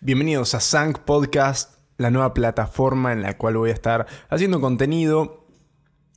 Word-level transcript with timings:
Bienvenidos 0.00 0.54
a 0.54 0.60
Sank 0.60 1.00
Podcast, 1.00 1.74
la 1.96 2.12
nueva 2.12 2.32
plataforma 2.32 3.12
en 3.12 3.20
la 3.20 3.36
cual 3.36 3.56
voy 3.56 3.70
a 3.70 3.72
estar 3.72 4.06
haciendo 4.30 4.60
contenido, 4.60 5.48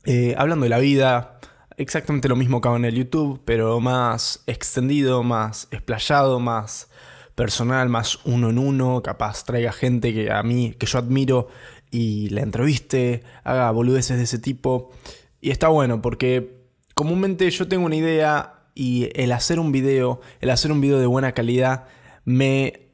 eh, 0.04 0.36
hablando 0.38 0.62
de 0.62 0.70
la 0.70 0.78
vida, 0.78 1.40
exactamente 1.76 2.28
lo 2.28 2.36
mismo 2.36 2.60
que 2.60 2.68
hago 2.68 2.76
en 2.76 2.84
el 2.84 2.94
YouTube, 2.94 3.42
pero 3.44 3.80
más 3.80 4.44
extendido, 4.46 5.24
más 5.24 5.66
explayado, 5.72 6.38
más 6.38 6.90
personal, 7.34 7.88
más 7.88 8.20
uno 8.24 8.50
en 8.50 8.58
uno, 8.58 9.02
capaz 9.02 9.44
traiga 9.44 9.72
gente 9.72 10.14
que 10.14 10.30
a 10.30 10.44
mí, 10.44 10.76
que 10.78 10.86
yo 10.86 11.00
admiro 11.00 11.48
y 11.90 12.28
la 12.28 12.42
entreviste, 12.42 13.24
haga 13.42 13.68
boludeces 13.72 14.16
de 14.16 14.22
ese 14.22 14.38
tipo. 14.38 14.92
Y 15.40 15.50
está 15.50 15.66
bueno 15.66 16.00
porque 16.00 16.68
comúnmente 16.94 17.50
yo 17.50 17.66
tengo 17.66 17.86
una 17.86 17.96
idea 17.96 18.60
y 18.76 19.10
el 19.16 19.32
hacer 19.32 19.58
un 19.58 19.72
video, 19.72 20.20
el 20.40 20.50
hacer 20.50 20.70
un 20.70 20.80
video 20.80 21.00
de 21.00 21.06
buena 21.06 21.32
calidad, 21.32 21.88
me 22.24 22.91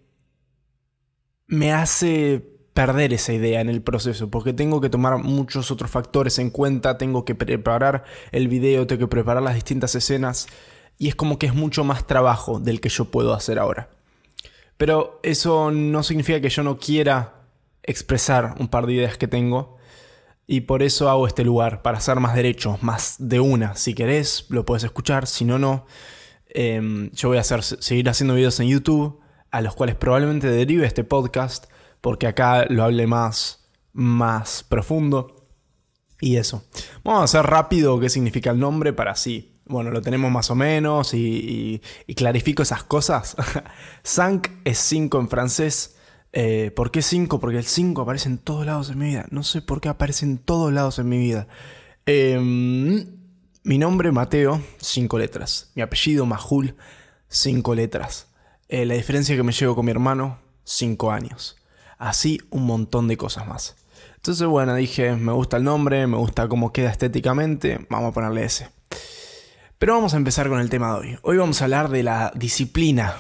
me 1.49 1.73
hace 1.73 2.45
perder 2.75 3.13
esa 3.13 3.33
idea 3.33 3.61
en 3.61 3.69
el 3.69 3.83
proceso, 3.83 4.31
porque 4.31 4.53
tengo 4.53 4.81
que 4.81 4.91
tomar 4.91 5.19
muchos 5.19 5.73
otros 5.73 5.91
factores 5.91 6.39
en 6.39 6.51
cuenta, 6.51 6.97
tengo 6.97 7.25
que 7.25 7.35
preparar 7.35 8.05
el 8.31 8.47
video, 8.47 8.87
tengo 8.87 9.01
que 9.01 9.09
preparar 9.09 9.43
las 9.43 9.55
distintas 9.55 9.97
escenas, 9.97 10.47
y 10.97 11.09
es 11.09 11.17
como 11.17 11.39
que 11.39 11.47
es 11.47 11.55
mucho 11.55 11.83
más 11.83 12.07
trabajo 12.07 12.61
del 12.61 12.81
que 12.81 12.89
yo 12.89 13.07
puedo 13.07 13.35
hacer 13.35 13.59
ahora. 13.59 13.91
Pero 14.77 15.19
eso 15.25 15.73
no 15.73 16.05
significa 16.05 16.41
que 16.41 16.51
yo 16.51 16.63
no 16.63 16.79
quiera 16.79 17.47
expresar 17.83 18.55
un 18.61 18.69
par 18.69 18.87
de 18.87 18.93
ideas 18.93 19.19
que 19.19 19.27
tengo, 19.27 19.77
y 20.47 20.61
por 20.61 20.83
eso 20.83 21.11
hago 21.11 21.27
este 21.27 21.45
lugar, 21.45 21.83
para 21.83 21.99
hacer 21.99 22.21
más 22.21 22.37
derechos, 22.37 22.83
más 22.83 23.17
de 23.19 23.41
una. 23.41 23.75
Si 23.75 23.93
querés, 23.95 24.47
lo 24.51 24.65
puedes 24.65 24.85
escuchar, 24.85 25.27
si 25.27 25.45
no, 25.45 25.59
no. 25.59 25.85
Em, 26.49 27.11
yo 27.11 27.29
voy 27.29 27.39
a 27.39 27.45
seguir 27.45 28.09
haciendo 28.09 28.35
videos 28.35 28.61
en 28.61 28.69
YouTube 28.69 29.21
a 29.51 29.61
los 29.61 29.75
cuales 29.75 29.97
probablemente 29.97 30.49
derive 30.49 30.87
este 30.87 31.05
podcast, 31.05 31.67
porque 32.01 32.27
acá 32.27 32.67
lo 32.69 32.85
hable 32.85 33.07
más, 33.07 33.69
más 33.93 34.63
profundo. 34.63 35.47
Y 36.21 36.37
eso. 36.37 36.65
Vamos 37.05 37.21
a 37.21 37.25
hacer 37.25 37.49
rápido 37.49 38.01
qué 38.01 38.09
significa 38.09 38.51
el 38.51 38.59
nombre 38.59 38.93
para 38.93 39.13
así. 39.13 39.59
Bueno, 39.67 39.91
lo 39.91 40.01
tenemos 40.01 40.31
más 40.31 40.51
o 40.51 40.55
menos 40.55 41.13
y, 41.15 41.81
clarifico 42.17 42.63
esas 42.63 42.83
cosas. 42.83 43.37
Sank 44.03 44.49
es 44.65 44.79
5 44.79 45.21
en 45.21 45.29
francés. 45.29 45.97
Eh, 46.33 46.73
¿Por 46.75 46.91
qué 46.91 47.03
5? 47.03 47.39
Porque 47.39 47.59
el 47.59 47.65
5 47.65 48.03
aparece 48.03 48.29
en 48.29 48.39
todos 48.39 48.67
lados 48.67 48.91
en 48.91 48.99
mi 48.99 49.07
vida. 49.09 49.27
No 49.31 49.43
sé 49.43 49.63
por 49.63 49.81
qué 49.81 49.89
aparece 49.89 50.25
en 50.25 50.39
todos 50.39 50.73
lados 50.73 50.99
en 50.99 51.09
mi 51.09 51.19
vida. 51.19 51.49
Em, 52.07 53.07
mi 53.63 53.79
nombre, 53.79 54.11
Mateo, 54.11 54.63
5 54.81 55.19
letras. 55.19 55.71
Mi 55.75 55.83
apellido, 55.83 56.25
Majul, 56.25 56.75
5 57.29 57.75
letras. 57.75 58.28
Eh, 58.69 58.85
la 58.85 58.95
diferencia 58.95 59.35
que 59.35 59.43
me 59.43 59.53
llevo 59.53 59.75
con 59.75 59.87
mi 59.87 59.91
hermano, 59.91 60.39
5 60.65 61.11
años. 61.11 61.57
Así 61.97 62.41
un 62.51 62.67
montón 62.67 63.09
de 63.09 63.17
cosas 63.17 63.47
más. 63.47 63.77
Entonces, 64.17 64.47
bueno, 64.47 64.75
dije, 64.75 65.17
me 65.17 65.33
gusta 65.33 65.57
el 65.57 65.65
nombre, 65.65 66.07
me 66.07 66.19
gusta 66.19 66.49
cómo 66.49 66.73
queda 66.73 66.91
estéticamente, 66.91 67.87
vamos 67.89 68.11
a 68.11 68.15
ponerle 68.15 68.45
ese. 68.45 68.69
Pero 69.79 69.95
vamos 69.95 70.13
a 70.13 70.19
empezar 70.19 70.49
con 70.49 70.61
el 70.61 70.69
tema 70.69 70.93
de 70.93 70.99
hoy. 70.99 71.19
Hoy 71.23 71.37
vamos 71.39 71.61
a 71.61 71.65
hablar 71.65 71.89
de 71.89 72.03
la 72.03 72.31
disciplina. 72.35 73.17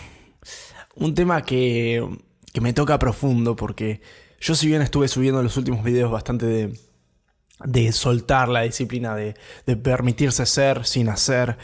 Un 0.97 1.15
tema 1.15 1.43
que, 1.43 2.07
que 2.53 2.61
me 2.61 2.73
toca 2.73 2.99
profundo 2.99 3.57
porque 3.57 4.03
yo 4.41 4.55
si 4.55 4.67
bien 4.67 4.83
estuve 4.83 5.09
subiendo 5.09 5.43
los 5.43 5.57
últimos 5.57 5.83
videos 5.83 6.11
bastante 6.11 6.47
de, 6.47 6.79
de 7.65 7.93
soltar 7.93 8.49
la 8.49 8.63
disciplina, 8.63 9.15
de, 9.15 9.35
de 9.67 9.77
permitirse 9.77 10.45
ser 10.47 10.85
sin 10.85 11.09
hacer, 11.09 11.57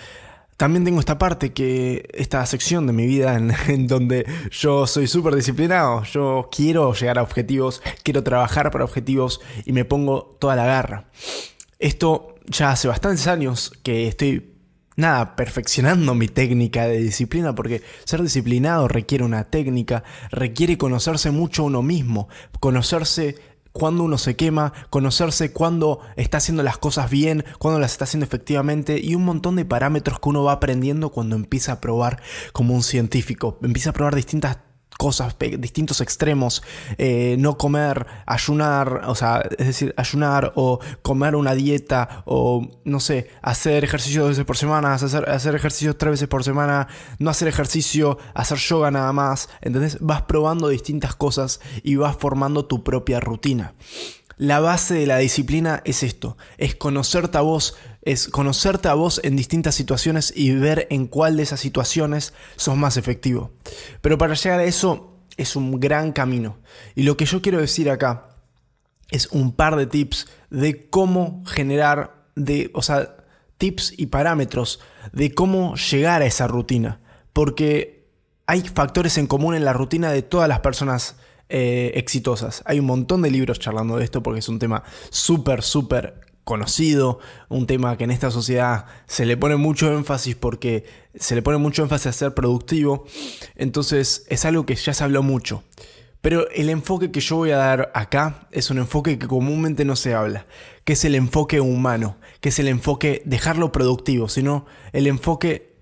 también 0.57 0.85
tengo 0.85 1.01
esta 1.01 1.19
parte 1.19 1.53
que, 1.53 2.09
esta 2.15 2.45
sección 2.47 2.87
de 2.87 2.93
mi 2.93 3.07
vida 3.07 3.37
en, 3.37 3.87
donde 3.87 4.27
yo 4.51 4.87
soy 4.87 5.07
súper 5.07 5.35
disciplinado, 5.35 6.05
yo 6.05 6.49
quiero 6.55 6.93
llegar 6.95 7.19
a 7.19 7.23
objetivos, 7.23 7.83
quiero 8.03 8.23
trabajar 8.23 8.71
para 8.71 8.85
objetivos 8.85 9.41
y 9.65 9.73
me 9.73 9.85
pongo 9.85 10.37
toda 10.39 10.57
la 10.57 10.65
garra. 10.65 11.11
Esto 11.79 12.37
ya 12.47 12.71
hace 12.71 12.89
bastantes 12.89 13.27
años 13.27 13.73
que 13.83 14.07
estoy, 14.07 14.55
nada, 14.97 15.35
perfeccionando 15.35 16.15
mi 16.15 16.29
técnica 16.29 16.87
de 16.87 17.01
disciplina, 17.01 17.55
porque 17.55 17.83
ser 18.05 18.23
disciplinado 18.23 18.87
requiere 18.87 19.25
una 19.25 19.45
técnica, 19.45 20.05
requiere 20.31 20.79
conocerse 20.79 21.31
mucho 21.31 21.65
uno 21.65 21.83
mismo, 21.83 22.29
conocerse 22.61 23.54
cuando 23.75 24.05
uno 24.05 24.19
se 24.19 24.37
quema, 24.37 24.73
conocerse 24.89 25.53
cuándo 25.53 25.99
está 26.15 26.39
haciendo 26.39 26.63
las 26.63 26.79
cosas 26.79 27.11
bien, 27.11 27.45
cuándo 27.59 27.81
las 27.81 27.91
está 27.91 28.05
haciendo 28.05 28.25
efectivamente 28.25 29.01
y 29.03 29.17
un 29.17 29.25
montón 29.25 29.57
de 29.57 29.65
parámetros 29.65 30.21
que 30.21 30.29
uno 30.29 30.45
va 30.45 30.53
aprendiendo 30.53 31.11
cuando 31.11 31.35
empieza 31.35 31.73
a 31.73 31.81
probar 31.81 32.23
como 32.53 32.73
un 32.73 32.85
científico, 32.85 33.59
empieza 33.63 33.91
a 33.91 33.93
probar 33.93 34.15
distintas 34.15 34.59
cosas, 34.99 35.37
distintos 35.59 36.01
extremos, 36.01 36.63
eh, 36.99 37.37
no 37.39 37.59
comer, 37.59 38.07
ayunar, 38.27 39.03
o 39.07 39.15
sea, 39.15 39.43
es 39.59 39.67
decir, 39.67 39.95
ayunar 39.97 40.53
o 40.57 40.81
comer 41.03 41.37
una 41.37 41.55
dieta 41.55 42.23
o, 42.27 42.69
no 42.85 43.01
sé, 43.01 43.29
hacer 43.43 43.85
ejercicio 43.85 44.23
dos 44.23 44.31
veces 44.31 44.45
por 44.45 44.57
semana, 44.57 44.95
hacer, 44.95 45.29
hacer 45.29 45.55
ejercicio 45.55 45.97
tres 45.97 46.13
veces 46.13 46.29
por 46.29 46.45
semana, 46.45 46.89
no 47.19 47.31
hacer 47.31 47.49
ejercicio, 47.49 48.19
hacer 48.35 48.59
yoga 48.59 48.91
nada 48.91 49.13
más, 49.13 49.49
¿entendés? 49.61 49.99
Vas 50.01 50.23
probando 50.23 50.69
distintas 50.69 51.15
cosas 51.15 51.61
y 51.83 51.97
vas 51.97 52.17
formando 52.17 52.67
tu 52.67 52.85
propia 52.85 53.21
rutina. 53.21 53.75
La 54.37 54.59
base 54.59 54.95
de 54.95 55.07
la 55.07 55.19
disciplina 55.19 55.81
es 55.85 56.03
esto, 56.03 56.37
es 56.59 56.75
conocerte 56.75 57.39
a 57.39 57.43
vos, 57.43 57.77
es 58.05 58.29
conocerte 58.29 58.89
a 58.89 58.95
vos 58.95 59.21
en 59.25 59.37
distintas 59.37 59.75
situaciones 59.75 60.33
y 60.37 60.53
ver 60.53 60.87
en 60.91 61.07
cuál 61.07 61.37
de 61.37 61.43
esas 61.43 61.61
situaciones 61.61 62.35
sos 62.57 62.77
más 62.77 62.97
efectivo. 62.97 63.53
Pero 64.01 64.19
para 64.19 64.35
llegar 64.35 64.61
a 64.61 64.65
eso 64.65 65.19
es 65.37 65.57
un 65.57 65.81
gran 65.81 66.13
camino. 66.13 66.59
Y 66.95 67.05
lo 67.05 67.17
que 67.17 67.25
yo 67.25 67.43
quiero 67.43 67.61
decir 67.61 67.91
acá 67.91 68.29
es 69.11 69.29
un 69.29 69.53
par 69.53 69.77
de 69.77 69.87
tips 69.87 70.29
de 70.51 70.89
cómo 70.89 71.43
generar, 71.47 72.27
de, 72.35 72.71
o 72.75 72.83
sea, 72.83 73.17
tips 73.59 73.95
y 73.97 74.07
parámetros 74.07 74.81
de 75.13 75.35
cómo 75.35 75.75
llegar 75.77 76.23
a 76.23 76.27
esa 76.27 76.47
rutina. 76.47 77.01
Porque 77.33 78.07
hay 78.47 78.61
factores 78.63 79.19
en 79.19 79.27
común 79.27 79.55
en 79.55 79.65
la 79.65 79.73
rutina 79.73 80.11
de 80.13 80.23
todas 80.23 80.49
las 80.49 80.61
personas 80.61 81.17
eh, 81.49 81.93
exitosas. 81.95 82.63
Hay 82.67 82.81
un 82.81 82.87
montón 82.87 83.23
de 83.23 83.31
libros 83.31 83.59
charlando 83.59 83.97
de 83.97 84.05
esto 84.05 84.23
porque 84.23 84.41
es 84.41 84.49
un 84.49 84.59
tema 84.59 84.83
súper, 85.11 85.63
súper 85.63 86.21
conocido, 86.45 87.19
un 87.49 87.67
tema 87.67 87.97
que 87.97 88.05
en 88.05 88.11
esta 88.11 88.31
sociedad 88.31 88.87
se 89.07 89.27
le 89.27 89.37
pone 89.37 89.57
mucho 89.57 89.93
énfasis 89.93 90.37
porque 90.37 90.85
se 91.15 91.35
le 91.35 91.43
pone 91.43 91.59
mucho 91.59 91.83
énfasis 91.83 92.07
a 92.07 92.13
ser 92.13 92.35
productivo, 92.35 93.07
entonces 93.57 94.27
es 94.29 94.45
algo 94.45 94.67
que 94.67 94.75
ya 94.75 94.95
se 94.95 95.05
habló 95.05 95.23
mucho. 95.23 95.65
Pero 96.21 96.49
el 96.51 96.71
enfoque 96.71 97.11
que 97.11 97.21
yo 97.21 97.37
voy 97.37 97.51
a 97.51 97.59
dar 97.59 97.93
acá 97.95 98.49
es 98.51 98.71
un 98.71 98.79
enfoque 98.79 99.19
que 99.19 99.27
comúnmente 99.27 99.85
no 99.85 99.95
se 99.95 100.15
habla, 100.15 100.47
que 100.85 100.95
es 100.95 101.05
el 101.05 101.15
enfoque 101.15 101.61
humano, 101.61 102.17
que 102.41 102.49
es 102.49 102.59
el 102.59 102.69
enfoque 102.69 103.21
dejarlo 103.27 103.73
productivo, 103.73 104.29
sino 104.31 104.65
el 104.93 105.07
enfoque 105.07 105.77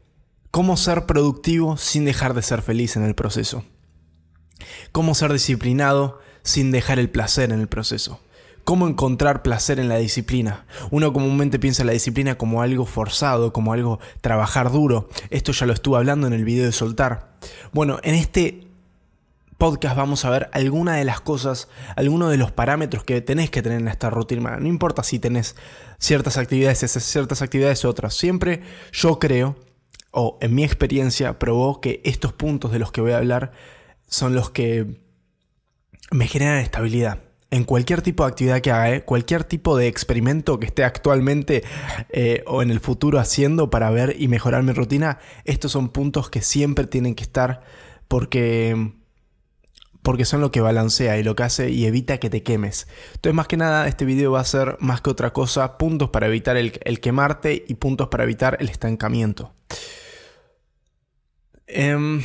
cómo 0.50 0.76
ser 0.76 1.06
productivo 1.06 1.76
sin 1.76 2.04
dejar 2.04 2.34
de 2.34 2.42
ser 2.42 2.62
feliz 2.62 2.96
en 2.96 3.04
el 3.04 3.14
proceso. 3.14 3.64
Cómo 4.90 5.14
ser 5.14 5.32
disciplinado 5.32 6.20
sin 6.42 6.72
dejar 6.72 6.98
el 6.98 7.08
placer 7.08 7.52
en 7.52 7.60
el 7.60 7.68
proceso. 7.68 8.20
Cómo 8.64 8.86
encontrar 8.86 9.42
placer 9.42 9.80
en 9.80 9.88
la 9.88 9.96
disciplina. 9.96 10.66
Uno 10.90 11.12
comúnmente 11.12 11.58
piensa 11.58 11.82
en 11.82 11.88
la 11.88 11.92
disciplina 11.92 12.36
como 12.36 12.62
algo 12.62 12.86
forzado, 12.86 13.52
como 13.52 13.72
algo 13.72 13.98
trabajar 14.20 14.70
duro. 14.70 15.08
Esto 15.30 15.52
ya 15.52 15.66
lo 15.66 15.72
estuve 15.72 15.96
hablando 15.96 16.26
en 16.26 16.32
el 16.32 16.44
video 16.44 16.64
de 16.64 16.72
soltar. 16.72 17.32
Bueno, 17.72 17.98
en 18.04 18.14
este 18.14 18.68
podcast 19.58 19.96
vamos 19.96 20.24
a 20.24 20.30
ver 20.30 20.50
algunas 20.52 20.96
de 20.96 21.04
las 21.04 21.20
cosas, 21.20 21.68
algunos 21.96 22.30
de 22.30 22.36
los 22.36 22.50
parámetros 22.50 23.04
que 23.04 23.20
tenés 23.20 23.48
que 23.48 23.62
tener 23.62 23.80
en 23.80 23.88
esta 23.88 24.10
rutina. 24.10 24.56
No 24.58 24.66
importa 24.66 25.02
si 25.02 25.18
tenés 25.18 25.54
ciertas 25.98 26.36
actividades, 26.36 26.78
ciertas 26.80 27.42
actividades 27.42 27.84
u 27.84 27.88
otras. 27.88 28.14
Siempre 28.14 28.62
yo 28.92 29.18
creo, 29.18 29.56
o 30.10 30.38
en 30.40 30.54
mi 30.54 30.64
experiencia, 30.64 31.38
probó 31.38 31.80
que 31.80 32.00
estos 32.04 32.32
puntos 32.32 32.72
de 32.72 32.78
los 32.80 32.90
que 32.90 33.00
voy 33.00 33.12
a 33.12 33.18
hablar 33.18 33.52
son 34.08 34.34
los 34.34 34.50
que 34.50 35.00
me 36.10 36.26
generan 36.26 36.58
estabilidad. 36.58 37.31
En 37.52 37.64
cualquier 37.64 38.00
tipo 38.00 38.24
de 38.24 38.30
actividad 38.30 38.62
que 38.62 38.70
haga, 38.70 38.90
¿eh? 38.94 39.04
cualquier 39.04 39.44
tipo 39.44 39.76
de 39.76 39.86
experimento 39.86 40.58
que 40.58 40.64
esté 40.64 40.84
actualmente 40.84 41.62
eh, 42.08 42.42
o 42.46 42.62
en 42.62 42.70
el 42.70 42.80
futuro 42.80 43.18
haciendo 43.18 43.68
para 43.68 43.90
ver 43.90 44.16
y 44.18 44.26
mejorar 44.28 44.62
mi 44.62 44.72
rutina, 44.72 45.18
estos 45.44 45.72
son 45.72 45.90
puntos 45.90 46.30
que 46.30 46.40
siempre 46.40 46.86
tienen 46.86 47.14
que 47.14 47.24
estar 47.24 47.60
porque, 48.08 48.94
porque 50.00 50.24
son 50.24 50.40
lo 50.40 50.50
que 50.50 50.62
balancea 50.62 51.18
y 51.18 51.22
lo 51.22 51.36
que 51.36 51.42
hace 51.42 51.68
y 51.68 51.84
evita 51.84 52.16
que 52.16 52.30
te 52.30 52.42
quemes. 52.42 52.88
Entonces, 53.16 53.34
más 53.34 53.48
que 53.48 53.58
nada, 53.58 53.86
este 53.86 54.06
video 54.06 54.32
va 54.32 54.40
a 54.40 54.44
ser 54.44 54.78
más 54.80 55.02
que 55.02 55.10
otra 55.10 55.34
cosa, 55.34 55.76
puntos 55.76 56.08
para 56.08 56.28
evitar 56.28 56.56
el, 56.56 56.72
quemarte 57.00 57.66
y 57.68 57.74
puntos 57.74 58.08
para 58.08 58.24
evitar 58.24 58.56
el 58.60 58.70
estancamiento. 58.70 59.52
Em, 61.66 62.22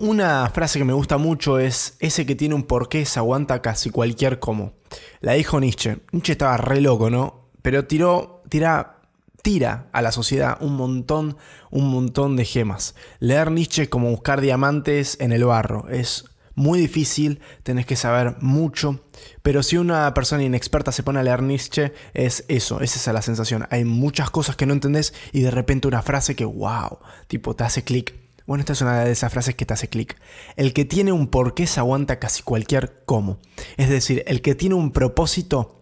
una 0.00 0.48
frase 0.50 0.78
que 0.78 0.84
me 0.84 0.92
gusta 0.92 1.18
mucho 1.18 1.58
es, 1.58 1.96
ese 2.00 2.26
que 2.26 2.34
tiene 2.34 2.54
un 2.54 2.64
porqué 2.64 3.04
se 3.04 3.18
aguanta 3.18 3.62
casi 3.62 3.90
cualquier 3.90 4.38
como. 4.38 4.72
La 5.20 5.34
dijo 5.34 5.60
Nietzsche. 5.60 5.98
Nietzsche 6.12 6.32
estaba 6.32 6.56
re 6.56 6.80
loco, 6.80 7.10
¿no? 7.10 7.50
Pero 7.62 7.86
tiró, 7.86 8.42
tira, 8.48 9.00
tira 9.42 9.88
a 9.92 10.02
la 10.02 10.12
sociedad 10.12 10.58
un 10.60 10.76
montón, 10.76 11.36
un 11.70 11.90
montón 11.90 12.36
de 12.36 12.44
gemas. 12.44 12.94
Leer 13.18 13.50
Nietzsche 13.50 13.82
es 13.84 13.88
como 13.88 14.10
buscar 14.10 14.40
diamantes 14.40 15.18
en 15.20 15.32
el 15.32 15.44
barro. 15.44 15.88
Es 15.88 16.24
muy 16.54 16.78
difícil, 16.78 17.40
tenés 17.62 17.86
que 17.86 17.96
saber 17.96 18.36
mucho, 18.40 19.00
pero 19.42 19.62
si 19.62 19.76
una 19.76 20.12
persona 20.14 20.42
inexperta 20.42 20.92
se 20.92 21.02
pone 21.02 21.20
a 21.20 21.22
leer 21.22 21.42
Nietzsche, 21.42 21.92
es 22.12 22.44
eso, 22.48 22.80
es 22.80 22.96
esa 22.96 23.12
la 23.12 23.22
sensación. 23.22 23.66
Hay 23.70 23.84
muchas 23.84 24.30
cosas 24.30 24.56
que 24.56 24.66
no 24.66 24.72
entendés 24.72 25.14
y 25.32 25.40
de 25.40 25.50
repente 25.50 25.88
una 25.88 26.02
frase 26.02 26.34
que, 26.34 26.44
wow, 26.44 26.98
tipo, 27.28 27.54
te 27.54 27.64
hace 27.64 27.84
clic. 27.84 28.14
Bueno, 28.50 28.62
esta 28.62 28.72
es 28.72 28.80
una 28.80 29.04
de 29.04 29.12
esas 29.12 29.32
frases 29.32 29.54
que 29.54 29.64
te 29.64 29.74
hace 29.74 29.86
clic. 29.88 30.20
El 30.56 30.72
que 30.72 30.84
tiene 30.84 31.12
un 31.12 31.28
porqué 31.28 31.68
se 31.68 31.78
aguanta 31.78 32.18
casi 32.18 32.42
cualquier 32.42 33.04
cómo. 33.06 33.38
Es 33.76 33.88
decir, 33.88 34.24
el 34.26 34.42
que 34.42 34.56
tiene 34.56 34.74
un 34.74 34.90
propósito 34.90 35.80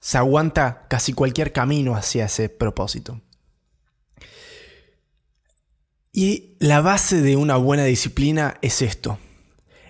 se 0.00 0.16
aguanta 0.16 0.86
casi 0.88 1.12
cualquier 1.12 1.52
camino 1.52 1.94
hacia 1.94 2.24
ese 2.24 2.48
propósito. 2.48 3.20
Y 6.14 6.56
la 6.60 6.80
base 6.80 7.20
de 7.20 7.36
una 7.36 7.58
buena 7.58 7.84
disciplina 7.84 8.56
es 8.62 8.80
esto, 8.80 9.18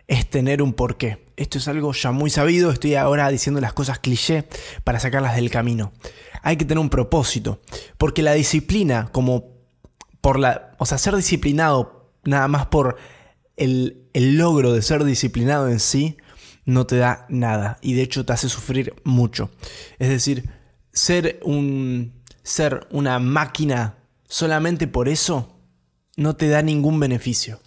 es 0.09 0.29
tener 0.29 0.63
un 0.63 0.73
porqué. 0.73 1.25
Esto 1.37 1.59
es 1.59 1.69
algo 1.69 1.93
ya 1.93 2.11
muy 2.11 2.31
sabido, 2.31 2.73
estoy 2.73 2.97
ahora 2.97 3.29
diciendo 3.29 3.61
las 3.61 3.75
cosas 3.75 4.01
cliché 4.01 4.49
para 4.83 4.99
sacarlas 4.99 5.37
del 5.37 5.53
camino. 5.53 5.93
Hay 6.43 6.57
que 6.57 6.65
tener 6.65 6.81
un 6.81 6.91
propósito, 6.91 7.61
porque 7.97 8.25
la 8.25 8.33
disciplina, 8.33 9.09
como 9.13 9.56
por 10.21 10.39
la, 10.39 10.75
o 10.79 10.87
sea, 10.87 10.99
ser 10.99 11.17
disciplinado 11.17 12.11
nada 12.25 12.49
más 12.49 12.67
por 12.67 12.97
el, 13.57 14.09
el 14.13 14.37
logro 14.37 14.73
de 14.73 14.83
ser 14.83 15.05
disciplinado 15.05 15.69
en 15.69 15.81
sí, 15.81 16.17
no 16.65 16.87
te 16.87 16.97
da 16.97 17.27
nada 17.29 17.79
y 17.81 17.95
de 17.95 18.03
hecho 18.03 18.27
te 18.27 18.33
hace 18.33 18.49
sufrir 18.49 18.95
mucho. 19.05 19.51
Es 19.99 20.09
decir, 20.09 20.51
ser 20.93 21.41
un 21.45 22.13
ser 22.43 22.87
una 22.91 23.19
máquina 23.19 23.97
solamente 24.29 24.87
por 24.87 25.09
eso 25.09 25.59
no 26.17 26.37
te 26.37 26.49
da 26.49 26.63
ningún 26.63 27.01
beneficio. 27.01 27.61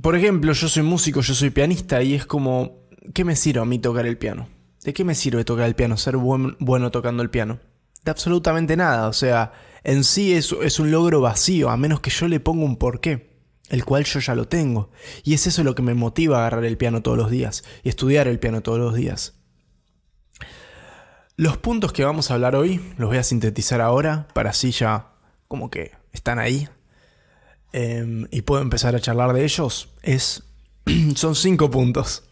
Por 0.00 0.16
ejemplo, 0.16 0.52
yo 0.52 0.68
soy 0.68 0.82
músico, 0.82 1.20
yo 1.22 1.34
soy 1.34 1.50
pianista 1.50 2.02
y 2.02 2.14
es 2.14 2.26
como, 2.26 2.88
¿qué 3.14 3.24
me 3.24 3.36
sirve 3.36 3.60
a 3.60 3.64
mí 3.64 3.78
tocar 3.78 4.06
el 4.06 4.18
piano? 4.18 4.48
¿De 4.84 4.92
qué 4.92 5.04
me 5.04 5.14
sirve 5.14 5.44
tocar 5.44 5.66
el 5.66 5.74
piano, 5.74 5.96
ser 5.96 6.16
bueno 6.16 6.90
tocando 6.90 7.22
el 7.22 7.30
piano? 7.30 7.58
Absolutamente 8.10 8.76
nada, 8.76 9.08
o 9.08 9.12
sea, 9.12 9.52
en 9.84 10.04
sí 10.04 10.34
es, 10.34 10.54
es 10.62 10.78
un 10.78 10.90
logro 10.90 11.20
vacío, 11.20 11.70
a 11.70 11.76
menos 11.76 12.00
que 12.00 12.10
yo 12.10 12.28
le 12.28 12.40
ponga 12.40 12.64
un 12.64 12.76
porqué, 12.76 13.40
el 13.68 13.84
cual 13.84 14.04
yo 14.04 14.20
ya 14.20 14.34
lo 14.34 14.48
tengo. 14.48 14.90
Y 15.24 15.34
es 15.34 15.46
eso 15.46 15.64
lo 15.64 15.74
que 15.74 15.82
me 15.82 15.94
motiva 15.94 16.38
a 16.38 16.40
agarrar 16.40 16.64
el 16.64 16.76
piano 16.76 17.02
todos 17.02 17.18
los 17.18 17.30
días 17.30 17.64
y 17.82 17.88
estudiar 17.88 18.28
el 18.28 18.38
piano 18.38 18.62
todos 18.62 18.78
los 18.78 18.94
días. 18.94 19.34
Los 21.36 21.58
puntos 21.58 21.92
que 21.92 22.04
vamos 22.04 22.30
a 22.30 22.34
hablar 22.34 22.56
hoy 22.56 22.80
los 22.96 23.08
voy 23.08 23.18
a 23.18 23.22
sintetizar 23.22 23.80
ahora 23.80 24.28
para 24.32 24.50
así 24.50 24.70
ya 24.70 25.12
como 25.48 25.70
que 25.70 25.92
están 26.12 26.38
ahí, 26.38 26.68
Em, 27.78 28.26
y 28.30 28.40
puedo 28.40 28.62
empezar 28.62 28.96
a 28.96 29.00
charlar 29.00 29.34
de 29.34 29.44
ellos, 29.44 29.90
es, 30.02 30.44
son 31.14 31.34
cinco 31.34 31.70
puntos. 31.70 32.24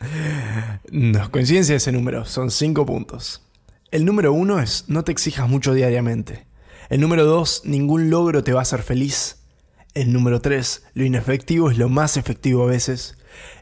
No 0.90 1.20
es 1.20 1.28
coincidencia 1.28 1.76
ese 1.76 1.92
número, 1.92 2.24
son 2.24 2.50
cinco 2.50 2.86
puntos. 2.86 3.42
El 3.94 4.04
número 4.04 4.32
uno 4.32 4.58
es 4.58 4.86
no 4.88 5.04
te 5.04 5.12
exijas 5.12 5.48
mucho 5.48 5.72
diariamente. 5.72 6.48
El 6.88 7.00
número 7.00 7.24
dos, 7.24 7.62
ningún 7.64 8.10
logro 8.10 8.42
te 8.42 8.52
va 8.52 8.58
a 8.58 8.62
hacer 8.62 8.82
feliz. 8.82 9.44
El 9.94 10.12
número 10.12 10.40
tres, 10.40 10.82
lo 10.94 11.04
inefectivo 11.04 11.70
es 11.70 11.78
lo 11.78 11.88
más 11.88 12.16
efectivo 12.16 12.64
a 12.64 12.66
veces. 12.66 13.16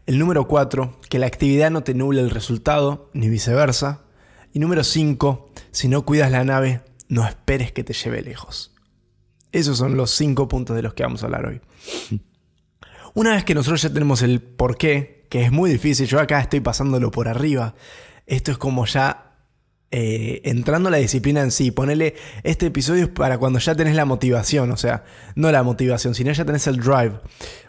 El 0.06 0.18
número 0.18 0.48
cuatro, 0.48 0.98
que 1.10 1.18
la 1.18 1.26
actividad 1.26 1.70
no 1.70 1.82
te 1.82 1.92
nuble 1.92 2.22
el 2.22 2.30
resultado, 2.30 3.10
ni 3.12 3.28
viceversa. 3.28 4.04
Y 4.54 4.58
número 4.58 4.84
cinco, 4.84 5.50
si 5.70 5.88
no 5.88 6.06
cuidas 6.06 6.30
la 6.30 6.44
nave, 6.44 6.80
no 7.08 7.28
esperes 7.28 7.70
que 7.70 7.84
te 7.84 7.92
lleve 7.92 8.22
lejos. 8.22 8.74
Esos 9.52 9.76
son 9.76 9.98
los 9.98 10.12
cinco 10.12 10.48
puntos 10.48 10.74
de 10.74 10.80
los 10.80 10.94
que 10.94 11.02
vamos 11.02 11.22
a 11.22 11.26
hablar 11.26 11.44
hoy. 11.44 11.60
Una 13.12 13.32
vez 13.32 13.44
que 13.44 13.54
nosotros 13.54 13.82
ya 13.82 13.92
tenemos 13.92 14.22
el 14.22 14.40
por 14.40 14.78
qué, 14.78 15.26
que 15.28 15.42
es 15.42 15.52
muy 15.52 15.70
difícil, 15.70 16.06
yo 16.06 16.20
acá 16.20 16.40
estoy 16.40 16.60
pasándolo 16.60 17.10
por 17.10 17.28
arriba, 17.28 17.74
esto 18.24 18.50
es 18.50 18.56
como 18.56 18.86
ya 18.86 19.31
eh, 19.92 20.40
entrando 20.44 20.88
a 20.88 20.92
la 20.92 20.98
disciplina 20.98 21.40
en 21.42 21.52
sí, 21.52 21.70
ponele 21.70 22.16
este 22.42 22.66
episodio 22.66 23.14
para 23.14 23.38
cuando 23.38 23.60
ya 23.60 23.76
tenés 23.76 23.94
la 23.94 24.04
motivación, 24.04 24.72
o 24.72 24.76
sea, 24.76 25.04
no 25.36 25.52
la 25.52 25.62
motivación, 25.62 26.14
sino 26.14 26.32
ya 26.32 26.44
tenés 26.44 26.66
el 26.66 26.78
drive, 26.78 27.20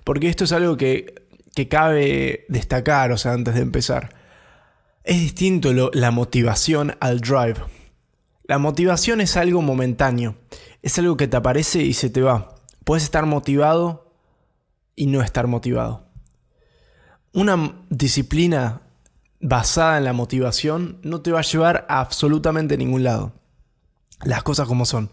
porque 0.03 0.29
esto 0.29 0.45
es 0.45 0.51
algo 0.51 0.75
que, 0.75 1.27
que 1.53 1.67
cabe 1.67 2.45
destacar, 2.49 3.11
o 3.11 3.17
sea, 3.17 3.33
antes 3.33 3.53
de 3.53 3.61
empezar. 3.61 4.15
Es 5.03 5.19
distinto 5.19 5.91
la 5.93 6.11
motivación 6.11 6.95
al 6.99 7.19
drive. 7.19 7.57
La 8.45 8.57
motivación 8.57 9.21
es 9.21 9.37
algo 9.37 9.61
momentáneo 9.61 10.37
es 10.83 10.99
algo 10.99 11.17
que 11.17 11.27
te 11.27 11.37
aparece 11.37 11.81
y 11.81 11.93
se 11.93 12.09
te 12.11 12.21
va. 12.21 12.55
Puedes 12.83 13.03
estar 13.05 13.25
motivado 13.25 14.13
y 14.95 15.07
no 15.07 15.23
estar 15.23 15.47
motivado. 15.47 16.05
Una 17.31 17.83
disciplina 17.89 18.82
basada 19.43 19.97
en 19.97 20.05
la 20.05 20.13
motivación 20.13 20.99
no 21.03 21.21
te 21.21 21.31
va 21.31 21.39
a 21.39 21.43
llevar 21.43 21.85
a 21.89 21.99
absolutamente 21.99 22.77
ningún 22.77 23.03
lado. 23.03 23.33
Las 24.23 24.41
cosas 24.41 24.67
como 24.67 24.85
son. 24.85 25.11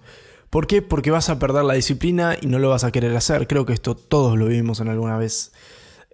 ¿Por 0.51 0.69
qué? 0.69 0.83
Porque 0.83 1.11
vas 1.11 1.29
a 1.29 1.39
perder 1.39 1.65
la 1.65 1.75
disciplina 1.75 2.37
y 2.41 2.47
no 2.47 2.61
lo 2.61 2.71
vas 2.71 2.85
a 2.85 2.93
querer 2.93 3.15
hacer. 3.17 3.49
Creo 3.49 3.67
que 3.67 3.73
esto 3.73 3.97
todos 3.97 4.39
lo 4.39 4.47
vivimos 4.47 4.81
en 4.81 4.89
alguna 4.89 5.19
vez 5.19 5.53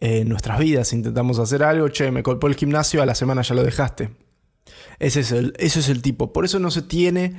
en 0.01 0.31
nuestras 0.31 0.59
vidas. 0.59 0.95
Intentamos 0.95 1.39
hacer 1.39 1.63
algo, 1.63 1.89
che, 1.91 2.11
me 2.11 2.23
colpó 2.23 2.47
el 2.47 2.57
gimnasio, 2.57 3.03
a 3.03 3.07
la 3.07 3.15
semana 3.15 3.43
ya 3.43 3.55
lo 3.55 3.63
dejaste. 3.63 4.11
Ese 4.99 5.21
es 5.21 5.33
el, 5.33 5.53
ese 5.59 5.81
es 5.81 5.91
el 5.91 6.01
tipo. 6.01 6.33
Por 6.33 6.47
eso 6.47 6.59
no 6.59 6.71
se 6.71 6.83
tiene 6.83 7.37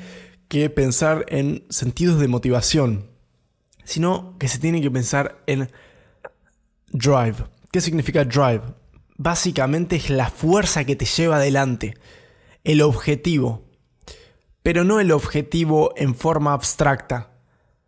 que 0.47 0.69
pensar 0.69 1.25
en 1.29 1.65
sentidos 1.69 2.19
de 2.19 2.27
motivación, 2.27 3.09
sino 3.83 4.37
que 4.37 4.47
se 4.47 4.59
tiene 4.59 4.79
que 4.81 4.91
pensar 4.91 5.41
en 5.47 5.71
drive. 6.91 7.35
¿Qué 7.71 7.81
significa 7.81 8.23
drive? 8.23 8.61
Básicamente 9.17 9.95
es 9.95 10.09
la 10.09 10.29
fuerza 10.29 10.85
que 10.85 10.95
te 10.95 11.05
lleva 11.05 11.37
adelante, 11.37 11.95
el 12.63 12.81
objetivo, 12.81 13.65
pero 14.63 14.83
no 14.83 14.99
el 14.99 15.11
objetivo 15.11 15.93
en 15.95 16.15
forma 16.15 16.53
abstracta, 16.53 17.31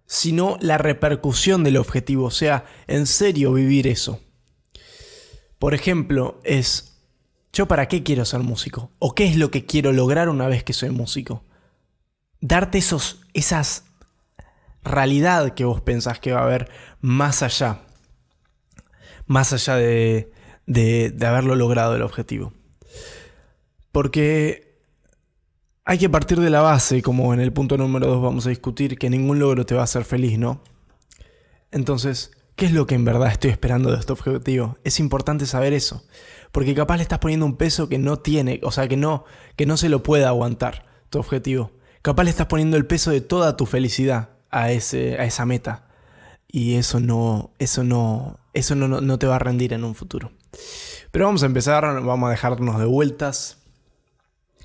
sino 0.06 0.58
la 0.60 0.78
repercusión 0.78 1.64
del 1.64 1.78
objetivo, 1.78 2.26
o 2.26 2.32
sea, 2.32 2.66
en 2.88 3.06
serio 3.06 3.54
vivir 3.54 3.88
eso. 3.88 4.22
Por 5.60 5.74
ejemplo, 5.74 6.40
es, 6.44 7.00
¿yo 7.54 7.68
para 7.68 7.88
qué 7.88 8.02
quiero 8.04 8.26
ser 8.26 8.40
músico? 8.40 8.92
¿O 8.98 9.14
qué 9.14 9.26
es 9.26 9.36
lo 9.36 9.52
que 9.52 9.66
quiero 9.66 9.92
lograr 9.92 10.30
una 10.30 10.48
vez 10.48 10.64
que 10.64 10.74
soy 10.74 10.90
músico? 10.90 11.44
darte 12.42 12.78
esos, 12.78 13.22
esas 13.34 13.86
realidad 14.84 15.54
que 15.54 15.66
vos 15.66 15.82
pensás 15.82 16.20
que 16.20 16.32
va 16.32 16.40
a 16.40 16.44
haber 16.44 16.70
más 17.02 17.44
allá, 17.44 17.82
más 19.26 19.54
allá 19.54 19.76
de, 19.76 20.32
de, 20.70 21.14
haberlo 21.28 21.56
logrado 21.56 21.96
el 21.96 22.04
objetivo. 22.04 22.54
Porque 23.92 24.80
hay 25.84 25.98
que 25.98 26.10
partir 26.10 26.40
de 26.40 26.50
la 26.50 26.62
base, 26.62 27.02
como 27.02 27.34
en 27.34 27.42
el 27.42 27.52
punto 27.52 27.76
número 27.76 28.08
2 28.08 28.22
vamos 28.22 28.46
a 28.46 28.50
discutir, 28.50 28.98
que 28.98 29.10
ningún 29.10 29.40
logro 29.40 29.66
te 29.66 29.76
va 29.76 29.82
a 29.82 29.86
hacer 29.86 30.06
feliz, 30.06 30.38
¿no? 30.38 30.62
Entonces, 31.72 32.32
¿qué 32.56 32.68
es 32.68 32.72
lo 32.72 32.86
que 32.86 32.96
en 32.96 33.04
verdad 33.04 33.32
estoy 33.32 33.50
esperando 33.50 33.92
de 33.92 33.98
este 33.98 34.14
objetivo? 34.14 34.78
Es 34.84 35.00
importante 35.00 35.48
saber 35.48 35.74
eso, 35.74 36.06
porque 36.52 36.76
capaz 36.76 36.98
le 36.98 37.04
estás 37.04 37.20
poniendo 37.20 37.48
un 37.48 37.58
peso 37.58 37.90
que 37.90 37.98
no 37.98 38.20
tiene, 38.20 38.60
o 38.64 38.72
sea, 38.72 38.88
que 38.88 38.98
no, 38.98 39.26
que 39.56 39.66
no 39.66 39.76
se 39.76 39.90
lo 39.90 40.04
puede 40.04 40.26
aguantar 40.26 40.86
tu 41.10 41.18
objetivo. 41.18 41.72
Capaz 42.04 42.24
le 42.24 42.30
estás 42.30 42.48
poniendo 42.48 42.78
el 42.78 42.86
peso 42.86 43.10
de 43.10 43.22
toda 43.22 43.58
tu 43.58 43.66
felicidad 43.66 44.30
a, 44.52 44.72
ese, 44.72 45.20
a 45.20 45.26
esa 45.26 45.46
meta. 45.46 45.88
Y 46.48 46.76
eso 46.76 47.00
no, 47.00 47.52
eso 47.60 47.84
no, 47.84 48.40
eso 48.54 48.76
no, 48.76 48.88
no 48.88 49.20
te 49.20 49.28
va 49.28 49.36
a 49.36 49.40
rendir 49.40 49.74
en 49.74 49.84
un 49.84 49.94
futuro. 49.94 50.32
Pero 51.12 51.26
vamos 51.26 51.44
a 51.44 51.48
empezar, 51.48 51.84
vamos 52.04 52.28
a 52.28 52.32
dejarnos 52.32 52.80
de 52.80 52.86
vueltas. 52.86 53.58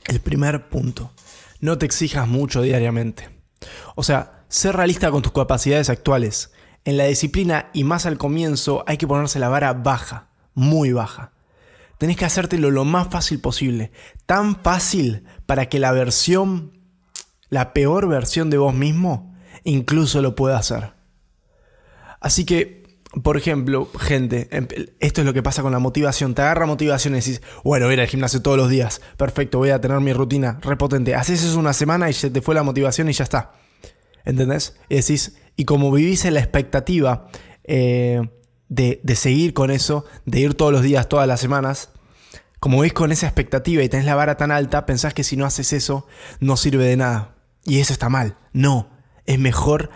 El 0.07 0.21
primer 0.21 0.69
punto, 0.69 1.11
no 1.61 1.79
te 1.79 1.87
exijas 1.87 2.29
mucho 2.29 2.63
diariamente. 2.63 3.31
O 3.95 4.03
sea, 4.03 4.45
ser 4.49 4.77
realista 4.77 5.11
con 5.11 5.23
tus 5.23 5.33
capacidades 5.33 5.91
actuales. 5.91 6.53
En 6.85 6.97
la 6.97 7.05
disciplina 7.05 7.71
y 7.73 7.85
más 7.85 8.05
al 8.05 8.19
comienzo 8.19 8.85
hay 8.87 8.99
que 8.99 9.07
ponerse 9.07 9.39
la 9.39 9.49
vara 9.49 9.73
baja, 9.73 10.29
muy 10.55 10.93
baja. 10.93 11.33
Tenés 11.99 12.17
que 12.17 12.27
hacértelo 12.27 12.71
lo 12.71 12.85
más 12.85 13.09
fácil 13.09 13.41
posible, 13.41 13.93
tan 14.27 14.57
fácil 14.63 15.25
para 15.47 15.69
que 15.69 15.79
la 15.79 15.93
versión 15.93 16.75
la 17.55 17.73
peor 17.73 18.09
versión 18.09 18.51
de 18.51 18.59
vos 18.59 18.75
mismo, 18.75 19.33
incluso 19.63 20.21
lo 20.21 20.35
puede 20.35 20.57
hacer. 20.57 20.93
Así 22.21 22.45
que, 22.45 22.84
por 23.23 23.37
ejemplo, 23.37 23.89
gente, 23.99 24.49
em, 24.51 24.67
esto 24.99 25.21
es 25.21 25.27
lo 25.27 25.33
que 25.33 25.43
pasa 25.43 25.63
con 25.63 25.73
la 25.73 25.79
motivación. 25.79 26.35
Te 26.35 26.43
agarra 26.43 26.67
motivación 26.67 27.15
y 27.15 27.21
decís, 27.21 27.43
bueno, 27.63 27.87
voy 27.87 27.95
ir 27.95 28.01
al 28.01 28.07
gimnasio 28.09 28.43
todos 28.43 28.57
los 28.57 28.69
días. 28.69 29.01
Perfecto, 29.17 29.59
voy 29.59 29.71
a 29.71 29.81
tener 29.81 30.01
mi 30.01 30.13
rutina 30.13 30.59
repotente. 30.63 31.15
Haces 31.15 31.45
eso 31.45 31.59
una 31.59 31.73
semana 31.73 32.11
y 32.11 32.13
se 32.13 32.31
te 32.31 32.41
fue 32.41 32.55
la 32.55 32.63
motivación 32.63 33.09
y 33.09 33.13
ya 33.13 33.25
está. 33.25 33.53
¿Entendés? 34.25 34.77
Y 34.89 34.97
decís, 34.97 35.37
y 35.55 35.65
como 35.65 35.93
vivís 35.93 36.25
en 36.25 36.35
la 36.35 36.41
expectativa 36.41 37.29
eh, 37.65 38.21
de, 38.69 39.01
de 39.03 39.17
seguir 39.17 39.55
con 39.55 39.71
eso, 39.71 40.05
de 40.25 40.41
ir 40.41 40.55
todos 40.55 40.73
los 40.73 40.83
días, 40.83 41.09
todas 41.09 41.29
las 41.29 41.41
semanas, 41.41 41.91
como 42.59 42.81
vivís 42.81 42.95
con 42.95 43.13
esa 43.13 43.27
expectativa 43.27 43.83
y 43.83 43.89
tenés 43.89 44.07
la 44.07 44.15
vara 44.15 44.37
tan 44.37 44.51
alta, 44.51 44.87
pensás 44.87 45.15
que 45.15 45.23
si 45.23 45.37
no 45.37 45.45
haces 45.45 45.73
eso, 45.73 46.07
no 46.41 46.57
sirve 46.57 46.85
de 46.85 46.97
nada. 46.97 47.37
Y 47.65 47.79
eso 47.81 47.93
está 47.93 48.09
mal. 48.09 48.39
No, 48.53 48.91
es 49.27 49.39
mejor 49.39 49.91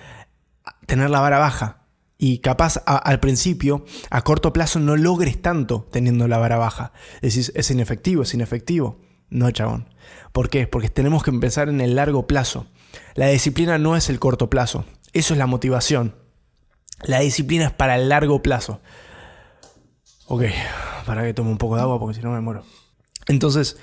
tener 0.86 1.10
la 1.10 1.20
vara 1.20 1.38
baja 1.38 1.77
Y 2.20 2.40
capaz 2.40 2.82
al 2.84 3.20
principio, 3.20 3.84
a 4.10 4.22
corto 4.22 4.52
plazo, 4.52 4.80
no 4.80 4.96
logres 4.96 5.40
tanto 5.40 5.88
teniendo 5.92 6.26
la 6.26 6.38
vara 6.38 6.58
baja. 6.58 6.92
Decís, 7.22 7.52
es 7.54 7.70
inefectivo, 7.70 8.24
es 8.24 8.34
inefectivo. 8.34 9.00
No, 9.30 9.48
chabón. 9.52 9.88
¿Por 10.32 10.50
qué? 10.50 10.66
Porque 10.66 10.88
tenemos 10.88 11.22
que 11.22 11.30
empezar 11.30 11.68
en 11.68 11.80
el 11.80 11.94
largo 11.94 12.26
plazo. 12.26 12.66
La 13.14 13.28
disciplina 13.28 13.78
no 13.78 13.96
es 13.96 14.08
el 14.10 14.18
corto 14.18 14.50
plazo. 14.50 14.84
Eso 15.12 15.34
es 15.34 15.38
la 15.38 15.46
motivación. 15.46 16.16
La 17.02 17.20
disciplina 17.20 17.66
es 17.66 17.72
para 17.72 17.94
el 17.94 18.08
largo 18.08 18.42
plazo. 18.42 18.80
Ok, 20.26 20.42
para 21.06 21.22
que 21.22 21.34
tome 21.34 21.50
un 21.50 21.58
poco 21.58 21.76
de 21.76 21.82
agua 21.82 22.00
porque 22.00 22.16
si 22.16 22.22
no 22.22 22.32
me 22.32 22.40
muero. 22.40 22.64
Entonces, 23.28 23.78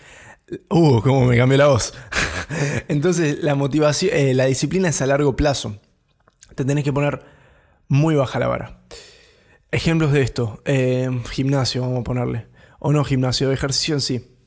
uh, 0.69 1.01
cómo 1.01 1.25
me 1.25 1.37
cambió 1.37 1.57
la 1.57 1.67
voz. 1.67 1.93
Entonces, 2.89 3.41
la 3.41 3.55
motivación, 3.55 4.11
eh, 4.13 4.33
la 4.33 4.45
disciplina 4.45 4.89
es 4.89 5.01
a 5.01 5.05
largo 5.05 5.37
plazo. 5.37 5.77
Te 6.55 6.65
tenés 6.65 6.83
que 6.83 6.91
poner 6.91 7.34
muy 7.87 8.15
baja 8.15 8.39
la 8.39 8.47
vara. 8.47 8.81
Ejemplos 9.71 10.11
de 10.11 10.21
esto, 10.21 10.61
eh, 10.65 11.09
gimnasio, 11.31 11.81
vamos 11.81 11.99
a 11.99 12.03
ponerle. 12.03 12.47
O 12.79 12.91
no 12.91 13.03
gimnasio, 13.03 13.51
ejercicio 13.51 13.95
en 13.95 14.01
sí. 14.01 14.37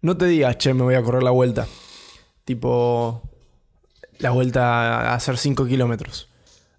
No 0.00 0.16
te 0.16 0.26
digas, 0.26 0.56
che, 0.56 0.72
me 0.74 0.82
voy 0.82 0.94
a 0.94 1.02
correr 1.02 1.22
la 1.22 1.30
vuelta. 1.30 1.66
Tipo, 2.44 3.22
la 4.18 4.30
vuelta 4.30 5.10
a 5.10 5.14
hacer 5.14 5.36
5 5.36 5.66
kilómetros. 5.66 6.30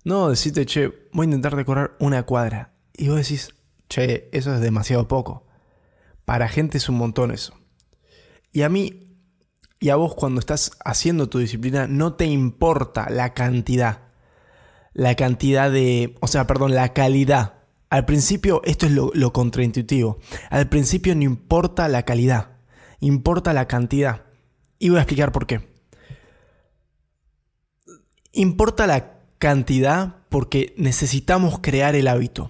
No, 0.04 0.30
decite, 0.30 0.66
che, 0.66 1.10
voy 1.12 1.26
a 1.26 1.30
intentar 1.30 1.54
recorrer 1.54 1.92
una 2.00 2.24
cuadra. 2.24 2.74
Y 2.94 3.10
vos 3.10 3.18
decís, 3.18 3.54
che, 3.88 4.30
eso 4.32 4.54
es 4.54 4.62
demasiado 4.62 5.08
poco. 5.08 5.46
Para 6.26 6.48
gente 6.48 6.78
es 6.78 6.90
un 6.90 6.98
montón 6.98 7.32
eso. 7.32 7.54
Y 8.52 8.62
a 8.64 8.70
mí 8.70 9.08
y 9.80 9.90
a 9.90 9.96
vos 9.96 10.16
cuando 10.16 10.40
estás 10.40 10.72
haciendo 10.84 11.30
tu 11.30 11.38
disciplina 11.40 11.88
no 11.88 12.14
te 12.14 12.26
importa 12.26 13.10
la 13.10 13.34
cantidad. 13.34 14.07
La 14.98 15.14
cantidad 15.14 15.72
de... 15.72 16.16
O 16.22 16.28
sea, 16.28 16.48
perdón, 16.48 16.74
la 16.74 16.92
calidad. 16.92 17.54
Al 17.92 18.06
principio, 18.06 18.62
esto 18.66 18.88
es 18.88 18.92
lo, 18.92 19.32
contraintuitivo. 19.32 20.18
Al 20.50 20.68
principio 20.70 21.16
no 21.16 21.22
importa 21.22 21.88
la 21.88 22.02
calidad, 22.02 22.58
importa 23.00 23.54
la 23.54 23.68
cantidad. 23.68 24.24
Y 24.80 24.90
voy 24.90 24.98
a 24.98 25.04
explicar 25.04 25.32
por 25.32 25.46
qué. 25.46 25.70
Importa 28.34 28.88
la 28.88 29.20
cantidad 29.38 30.16
porque 30.30 30.74
necesitamos 30.78 31.60
crear 31.60 31.96
el 31.96 32.08
hábito. 32.08 32.50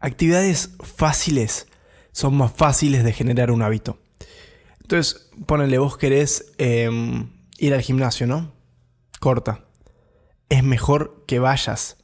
Actividades 0.00 0.70
fáciles 0.80 1.66
son 2.10 2.38
más 2.38 2.52
fáciles 2.52 3.04
de 3.04 3.12
generar 3.12 3.50
un 3.50 3.60
hábito. 3.60 3.98
Entonces, 4.80 5.30
ponele, 5.44 5.76
vos 5.76 5.98
querés 5.98 6.54
em, 6.56 7.30
ir 7.58 7.74
al 7.74 7.82
gimnasio, 7.82 8.26
¿no? 8.26 8.54
Corta. 9.20 9.65
Es 10.48 10.62
mejor 10.62 11.24
que 11.26 11.38
vayas. 11.38 11.96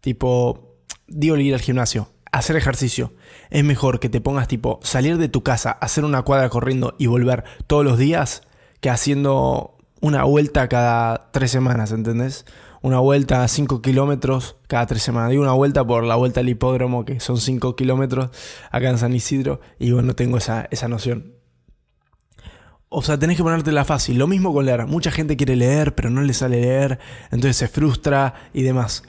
Tipo, 0.00 0.76
digo 1.06 1.36
ir 1.36 1.54
al 1.54 1.60
gimnasio, 1.60 2.10
hacer 2.32 2.56
ejercicio. 2.56 3.12
Es 3.50 3.64
mejor 3.64 4.00
que 4.00 4.08
te 4.08 4.20
pongas 4.20 4.48
tipo 4.48 4.80
salir 4.82 5.18
de 5.18 5.28
tu 5.28 5.42
casa, 5.42 5.70
hacer 5.70 6.04
una 6.04 6.22
cuadra 6.22 6.48
corriendo 6.48 6.94
y 6.98 7.06
volver 7.06 7.44
todos 7.66 7.84
los 7.84 7.98
días 7.98 8.42
que 8.80 8.90
haciendo 8.90 9.76
una 10.00 10.24
vuelta 10.24 10.68
cada 10.68 11.30
tres 11.30 11.50
semanas, 11.50 11.92
¿entendés? 11.92 12.46
Una 12.82 12.98
vuelta 12.98 13.44
a 13.44 13.48
5 13.48 13.82
kilómetros 13.82 14.56
cada 14.66 14.86
tres 14.86 15.02
semanas. 15.02 15.30
Digo 15.30 15.42
una 15.42 15.52
vuelta 15.52 15.86
por 15.86 16.04
la 16.04 16.16
vuelta 16.16 16.40
al 16.40 16.48
hipódromo, 16.48 17.04
que 17.04 17.20
son 17.20 17.36
5 17.36 17.76
kilómetros 17.76 18.30
acá 18.70 18.88
en 18.88 18.96
San 18.96 19.12
Isidro, 19.12 19.60
y 19.78 19.92
bueno, 19.92 20.14
tengo 20.14 20.38
esa, 20.38 20.66
esa 20.70 20.88
noción. 20.88 21.34
O 22.92 23.02
sea, 23.02 23.16
tenés 23.16 23.36
que 23.36 23.44
ponértela 23.44 23.84
fácil. 23.84 24.18
Lo 24.18 24.26
mismo 24.26 24.52
con 24.52 24.66
leer. 24.66 24.84
Mucha 24.86 25.12
gente 25.12 25.36
quiere 25.36 25.54
leer, 25.54 25.94
pero 25.94 26.10
no 26.10 26.22
le 26.22 26.34
sale 26.34 26.60
leer, 26.60 26.98
entonces 27.30 27.56
se 27.56 27.68
frustra 27.68 28.34
y 28.52 28.62
demás. 28.62 29.04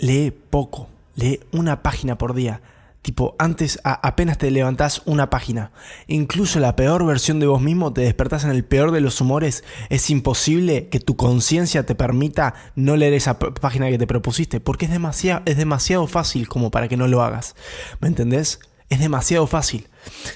Lee 0.00 0.32
poco. 0.32 0.88
Lee 1.14 1.38
una 1.52 1.82
página 1.84 2.18
por 2.18 2.34
día. 2.34 2.60
Tipo, 3.00 3.36
antes 3.38 3.78
apenas 3.84 4.36
te 4.36 4.50
levantás 4.50 5.02
una 5.04 5.30
página. 5.30 5.70
Incluso 6.08 6.58
la 6.58 6.74
peor 6.74 7.06
versión 7.06 7.38
de 7.38 7.46
vos 7.46 7.62
mismo 7.62 7.92
te 7.92 8.00
despertás 8.00 8.42
en 8.42 8.50
el 8.50 8.64
peor 8.64 8.90
de 8.90 9.00
los 9.00 9.20
humores. 9.20 9.62
Es 9.90 10.10
imposible 10.10 10.88
que 10.88 10.98
tu 10.98 11.16
conciencia 11.16 11.86
te 11.86 11.94
permita 11.94 12.54
no 12.74 12.96
leer 12.96 13.14
esa 13.14 13.38
página 13.38 13.90
que 13.90 13.98
te 13.98 14.08
propusiste. 14.08 14.58
Porque 14.58 14.86
es 14.86 14.90
demasiado, 14.90 15.42
es 15.46 15.56
demasiado 15.56 16.08
fácil 16.08 16.48
como 16.48 16.72
para 16.72 16.88
que 16.88 16.96
no 16.96 17.06
lo 17.06 17.22
hagas. 17.22 17.54
¿Me 18.00 18.08
entendés? 18.08 18.58
Es 18.88 19.00
demasiado 19.00 19.46
fácil. 19.46 19.86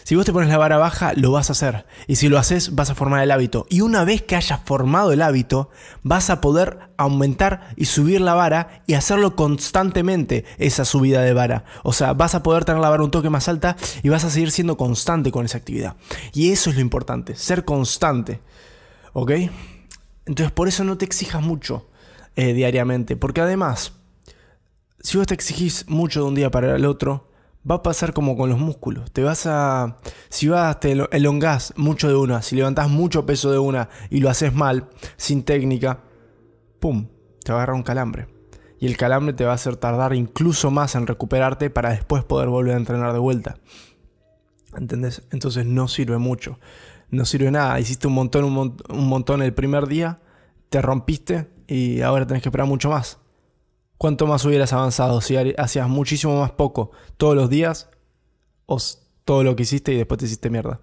Si 0.04 0.14
vos 0.14 0.26
te 0.26 0.32
pones 0.32 0.50
la 0.50 0.58
vara 0.58 0.76
baja, 0.76 1.14
lo 1.16 1.32
vas 1.32 1.48
a 1.48 1.52
hacer. 1.52 1.86
Y 2.06 2.16
si 2.16 2.28
lo 2.28 2.38
haces, 2.38 2.74
vas 2.74 2.90
a 2.90 2.94
formar 2.94 3.22
el 3.22 3.30
hábito. 3.30 3.66
Y 3.70 3.80
una 3.80 4.04
vez 4.04 4.20
que 4.20 4.36
hayas 4.36 4.60
formado 4.64 5.12
el 5.12 5.22
hábito, 5.22 5.70
vas 6.02 6.28
a 6.28 6.42
poder 6.42 6.90
aumentar 6.98 7.72
y 7.76 7.86
subir 7.86 8.20
la 8.20 8.34
vara 8.34 8.82
y 8.86 8.92
hacerlo 8.92 9.36
constantemente, 9.36 10.44
esa 10.58 10.84
subida 10.84 11.22
de 11.22 11.32
vara. 11.32 11.64
O 11.82 11.94
sea, 11.94 12.12
vas 12.12 12.34
a 12.34 12.42
poder 12.42 12.66
tener 12.66 12.82
la 12.82 12.90
vara 12.90 13.02
un 13.02 13.10
toque 13.10 13.30
más 13.30 13.48
alta 13.48 13.76
y 14.02 14.10
vas 14.10 14.24
a 14.24 14.30
seguir 14.30 14.50
siendo 14.50 14.76
constante 14.76 15.32
con 15.32 15.46
esa 15.46 15.56
actividad. 15.56 15.96
Y 16.34 16.52
eso 16.52 16.68
es 16.68 16.76
lo 16.76 16.82
importante, 16.82 17.36
ser 17.36 17.64
constante. 17.64 18.40
¿Ok? 19.14 19.30
Entonces 20.26 20.52
por 20.52 20.68
eso 20.68 20.84
no 20.84 20.98
te 20.98 21.06
exijas 21.06 21.40
mucho 21.42 21.88
eh, 22.36 22.52
diariamente. 22.52 23.16
Porque 23.16 23.40
además, 23.40 23.92
si 25.00 25.16
vos 25.16 25.26
te 25.26 25.34
exigís 25.34 25.88
mucho 25.88 26.20
de 26.20 26.26
un 26.26 26.34
día 26.34 26.50
para 26.50 26.76
el 26.76 26.84
otro, 26.84 27.31
va 27.68 27.76
a 27.76 27.82
pasar 27.82 28.12
como 28.12 28.36
con 28.36 28.50
los 28.50 28.58
músculos. 28.58 29.10
Te 29.12 29.22
vas 29.22 29.46
a. 29.46 29.98
Si 30.28 30.48
vas, 30.48 30.80
te 30.80 30.92
elongás 31.12 31.74
mucho 31.76 32.08
de 32.08 32.14
una, 32.14 32.42
si 32.42 32.56
levantás 32.56 32.88
mucho 32.88 33.26
peso 33.26 33.50
de 33.50 33.58
una 33.58 33.88
y 34.10 34.20
lo 34.20 34.30
haces 34.30 34.54
mal, 34.54 34.88
sin 35.16 35.44
técnica, 35.44 36.00
¡pum! 36.80 37.08
Te 37.44 37.52
va 37.52 37.58
a 37.58 37.62
agarrar 37.62 37.76
un 37.76 37.82
calambre. 37.82 38.28
Y 38.78 38.86
el 38.86 38.96
calambre 38.96 39.32
te 39.32 39.44
va 39.44 39.52
a 39.52 39.54
hacer 39.54 39.76
tardar 39.76 40.12
incluso 40.14 40.70
más 40.70 40.96
en 40.96 41.06
recuperarte 41.06 41.70
para 41.70 41.90
después 41.90 42.24
poder 42.24 42.48
volver 42.48 42.74
a 42.74 42.78
entrenar 42.78 43.12
de 43.12 43.20
vuelta. 43.20 43.56
¿Entendés? 44.76 45.22
Entonces 45.30 45.66
no 45.66 45.86
sirve 45.86 46.18
mucho. 46.18 46.58
No 47.10 47.24
sirve 47.24 47.50
nada. 47.50 47.78
Hiciste 47.78 48.08
un 48.08 48.14
montón, 48.14 48.44
un, 48.44 48.76
un 48.88 49.08
montón 49.08 49.42
el 49.42 49.54
primer 49.54 49.86
día, 49.86 50.18
te 50.68 50.82
rompiste 50.82 51.48
y 51.68 52.00
ahora 52.00 52.26
tenés 52.26 52.42
que 52.42 52.48
esperar 52.48 52.66
mucho 52.66 52.90
más 52.90 53.21
cuánto 54.02 54.26
más 54.26 54.44
hubieras 54.44 54.72
avanzado 54.72 55.20
si 55.20 55.36
hacías 55.36 55.88
muchísimo 55.88 56.40
más 56.40 56.50
poco 56.50 56.90
todos 57.18 57.36
los 57.36 57.48
días 57.48 57.88
o 58.66 58.76
todo 59.24 59.44
lo 59.44 59.54
que 59.54 59.62
hiciste 59.62 59.92
y 59.92 59.96
después 59.96 60.18
te 60.18 60.24
hiciste 60.24 60.50
mierda. 60.50 60.80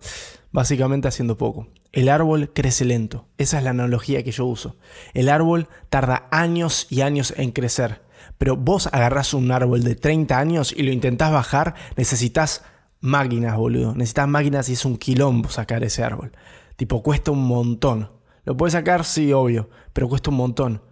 Básicamente 0.54 1.10
haciendo 1.10 1.38
poco. 1.38 1.68
El 1.92 2.08
árbol 2.08 2.54
crece 2.54 2.86
lento. 2.86 3.26
Esa 3.38 3.58
es 3.58 3.66
la 3.66 3.72
analogía 3.72 4.24
que 4.24 4.32
yo 4.32 4.46
uso. 4.46 4.78
El 5.14 5.28
árbol 5.28 5.68
tarda 5.90 6.30
años 6.32 6.88
y 6.90 7.02
años 7.02 7.34
en 7.36 7.52
crecer. 7.52 8.04
Pero 8.38 8.56
vos 8.56 8.88
agarrás 8.88 9.34
un 9.34 9.52
árbol 9.52 9.84
de 9.84 9.96
30 9.96 10.40
años 10.40 10.72
y 10.72 10.84
lo 10.84 10.94
intentás 10.94 11.34
bajar, 11.34 11.76
necesitas 11.98 12.64
máquinas, 13.02 13.58
boludo. 13.58 13.96
Necesitas 13.96 14.30
máquinas 14.30 14.70
y 14.70 14.74
es 14.74 14.86
un 14.86 14.96
quilombo 14.96 15.50
sacar 15.50 15.84
ese 15.84 16.06
árbol. 16.06 16.32
Tipo, 16.78 17.04
cuesta 17.04 17.32
un 17.32 17.46
montón. 17.46 18.14
Lo 18.46 18.56
puedes 18.56 18.72
sacar, 18.72 19.04
sí, 19.04 19.34
obvio, 19.34 19.70
pero 19.92 20.08
cuesta 20.08 20.30
un 20.30 20.38
montón. 20.38 20.89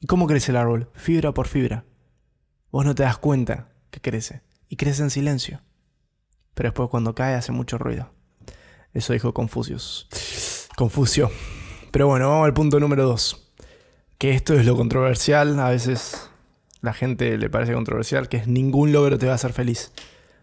¿Y 0.00 0.06
cómo 0.06 0.26
crece 0.26 0.52
el 0.52 0.56
árbol? 0.56 0.90
Fibra 0.94 1.32
por 1.32 1.48
fibra. 1.48 1.84
Vos 2.70 2.84
no 2.84 2.94
te 2.94 3.02
das 3.02 3.18
cuenta 3.18 3.72
que 3.90 4.00
crece. 4.00 4.42
Y 4.68 4.76
crece 4.76 5.02
en 5.02 5.10
silencio. 5.10 5.62
Pero 6.54 6.68
después 6.68 6.88
cuando 6.90 7.14
cae 7.14 7.34
hace 7.34 7.52
mucho 7.52 7.78
ruido. 7.78 8.12
Eso 8.92 9.12
dijo 9.12 9.34
Confucius. 9.34 10.08
Confucio. 10.76 11.30
Pero 11.90 12.06
bueno, 12.06 12.28
vamos 12.28 12.46
al 12.46 12.54
punto 12.54 12.78
número 12.78 13.04
dos. 13.04 13.52
Que 14.18 14.34
esto 14.34 14.54
es 14.54 14.66
lo 14.66 14.76
controversial. 14.76 15.58
A 15.58 15.70
veces 15.70 16.30
la 16.80 16.92
gente 16.92 17.36
le 17.38 17.50
parece 17.50 17.72
controversial. 17.72 18.28
Que 18.28 18.36
es 18.36 18.46
ningún 18.46 18.92
logro 18.92 19.18
te 19.18 19.26
va 19.26 19.32
a 19.32 19.36
hacer 19.36 19.52
feliz. 19.52 19.92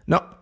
No, 0.06 0.35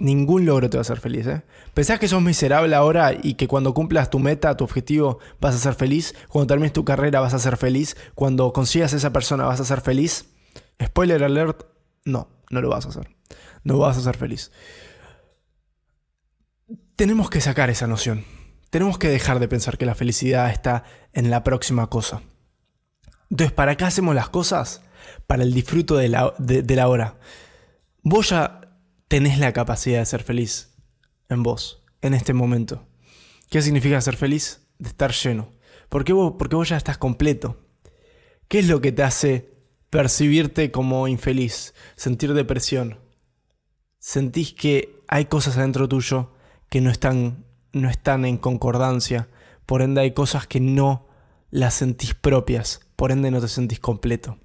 ningún 0.00 0.46
logro 0.46 0.68
te 0.68 0.76
va 0.76 0.80
a 0.80 0.82
hacer 0.82 0.98
feliz. 0.98 1.26
¿eh? 1.26 1.42
¿Pensás 1.74 2.00
que 2.00 2.08
sos 2.08 2.20
miserable 2.20 2.74
ahora 2.74 3.12
y 3.22 3.34
que 3.34 3.46
cuando 3.46 3.72
cumplas 3.74 4.10
tu 4.10 4.18
meta, 4.18 4.56
tu 4.56 4.64
objetivo, 4.64 5.20
vas 5.40 5.54
a 5.54 5.58
ser 5.58 5.74
feliz? 5.74 6.14
Cuando 6.28 6.48
termines 6.48 6.72
tu 6.72 6.84
carrera 6.84 7.20
vas 7.20 7.34
a 7.34 7.38
ser 7.38 7.56
feliz? 7.56 7.96
Cuando 8.14 8.52
consigas 8.52 8.92
a 8.94 8.96
esa 8.96 9.12
persona 9.12 9.44
vas 9.44 9.60
a 9.60 9.64
ser 9.64 9.82
feliz? 9.82 10.26
Spoiler 10.82 11.22
alert, 11.22 11.66
no, 12.04 12.28
no 12.50 12.60
lo 12.60 12.70
vas 12.70 12.86
a 12.86 12.88
hacer. 12.88 13.14
No 13.62 13.78
vas 13.78 13.98
a 13.98 14.00
ser 14.00 14.16
feliz. 14.16 14.50
Tenemos 16.96 17.30
que 17.30 17.40
sacar 17.40 17.70
esa 17.70 17.86
noción. 17.86 18.24
Tenemos 18.70 18.98
que 18.98 19.08
dejar 19.08 19.38
de 19.38 19.48
pensar 19.48 19.76
que 19.76 19.86
la 19.86 19.94
felicidad 19.94 20.50
está 20.50 20.84
en 21.12 21.30
la 21.30 21.44
próxima 21.44 21.88
cosa. 21.88 22.22
Entonces, 23.28 23.52
¿para 23.52 23.76
qué 23.76 23.84
hacemos 23.84 24.14
las 24.14 24.30
cosas? 24.30 24.82
Para 25.26 25.42
el 25.42 25.52
disfruto 25.52 25.96
de 25.96 26.08
la, 26.08 26.34
de 26.38 26.76
la 26.76 26.88
hora. 26.88 27.18
Vos 28.02 28.30
ya 28.30 28.59
tenés 29.10 29.40
la 29.40 29.52
capacidad 29.52 29.98
de 29.98 30.06
ser 30.06 30.22
feliz 30.22 30.72
en 31.28 31.42
vos, 31.42 31.82
en 32.00 32.14
este 32.14 32.32
momento. 32.32 32.86
¿Qué 33.50 33.60
significa 33.60 34.00
ser 34.00 34.16
feliz? 34.16 34.68
De 34.78 34.88
estar 34.88 35.10
lleno. 35.10 35.50
Porque 35.88 36.12
vos, 36.12 36.34
porque 36.38 36.54
vos 36.54 36.68
ya 36.68 36.76
estás 36.76 36.96
completo. 36.96 37.58
¿Qué 38.46 38.60
es 38.60 38.68
lo 38.68 38.80
que 38.80 38.92
te 38.92 39.02
hace 39.02 39.52
percibirte 39.90 40.70
como 40.70 41.08
infeliz? 41.08 41.74
Sentir 41.96 42.34
depresión. 42.34 43.00
Sentís 43.98 44.52
que 44.52 45.02
hay 45.08 45.24
cosas 45.24 45.56
adentro 45.56 45.88
tuyo 45.88 46.32
que 46.68 46.80
no 46.80 46.92
están, 46.92 47.44
no 47.72 47.90
están 47.90 48.24
en 48.24 48.38
concordancia. 48.38 49.28
Por 49.66 49.82
ende 49.82 50.02
hay 50.02 50.12
cosas 50.12 50.46
que 50.46 50.60
no 50.60 51.08
las 51.50 51.74
sentís 51.74 52.14
propias. 52.14 52.86
Por 52.94 53.10
ende 53.10 53.32
no 53.32 53.40
te 53.40 53.48
sentís 53.48 53.80
completo. 53.80 54.38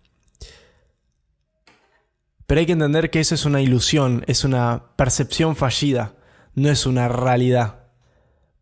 Pero 2.47 2.59
hay 2.59 2.65
que 2.65 2.73
entender 2.73 3.09
que 3.09 3.19
eso 3.19 3.35
es 3.35 3.45
una 3.45 3.61
ilusión, 3.61 4.23
es 4.27 4.43
una 4.43 4.83
percepción 4.95 5.55
fallida, 5.55 6.15
no 6.53 6.69
es 6.69 6.85
una 6.85 7.07
realidad. 7.07 7.85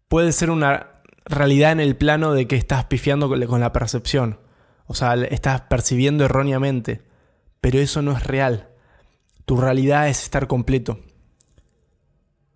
Puede 0.08 0.32
ser 0.32 0.50
una 0.50 1.02
realidad 1.26 1.72
en 1.72 1.80
el 1.80 1.96
plano 1.96 2.34
de 2.34 2.48
que 2.48 2.56
estás 2.56 2.86
pifiando 2.86 3.30
con 3.30 3.60
la 3.60 3.74
percepción. 3.74 4.40
O 4.86 4.94
sea, 4.94 5.16
estás 5.16 5.62
percibiendo 5.62 6.26
erróneamente. 6.26 7.02
Pero 7.62 7.80
eso 7.80 8.02
no 8.02 8.12
es 8.12 8.24
real. 8.24 8.70
Tu 9.46 9.58
realidad 9.58 10.10
es 10.10 10.24
estar 10.24 10.48
completo. 10.48 11.00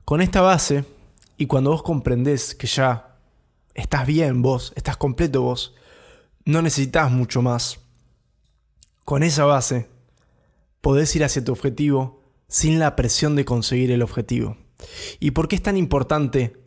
Con 0.05 0.22
esta 0.22 0.41
base, 0.41 0.86
y 1.38 1.48
cuando 1.48 1.72
vos 1.72 1.84
comprendés 1.84 2.55
que 2.55 2.67
ya 2.67 3.17
estás 3.74 4.07
bien 4.07 4.41
vos, 4.41 4.74
estás 4.75 4.98
completo 4.98 5.41
vos, 5.41 5.75
no 6.46 6.62
necesitas 6.62 7.12
mucho 7.12 7.41
más. 7.41 7.79
Con 9.03 9.24
esa 9.24 9.46
base, 9.46 9.89
podés 10.88 11.13
ir 11.17 11.25
hacia 11.25 11.44
tu 11.44 11.51
objetivo 11.51 12.24
sin 12.48 12.79
la 12.79 12.96
presión 12.96 13.36
de 13.36 13.44
conseguir 13.44 13.91
el 13.91 14.01
objetivo. 14.01 14.56
¿Y 15.20 15.32
por 15.32 15.50
qué 15.50 15.58
es 15.58 15.62
tan 15.62 15.75
importante 15.75 16.63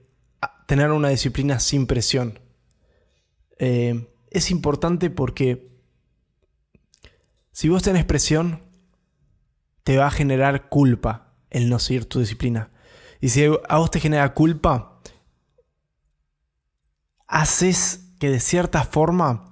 tener 0.67 0.91
una 0.91 1.09
disciplina 1.09 1.59
sin 1.59 1.87
presión? 1.87 2.39
Eh, 3.59 4.13
es 4.31 4.51
importante 4.51 5.09
porque 5.09 5.73
si 7.51 7.71
vos 7.71 7.83
tenés 7.83 8.05
presión, 8.05 8.63
te 9.85 9.97
va 9.97 10.09
a 10.09 10.11
generar 10.11 10.69
culpa 10.69 11.33
el 11.49 11.71
no 11.71 11.79
seguir 11.79 12.05
tu 12.05 12.21
disciplina. 12.21 12.71
Y 13.23 13.31
si 13.31 13.47
a 13.47 13.79
vos 13.79 13.91
te 13.91 14.01
genera 14.01 14.35
culpa, 14.35 15.01
haces 17.27 18.11
que 18.19 18.29
de 18.29 18.41
cierta 18.41 18.85
forma 18.85 19.50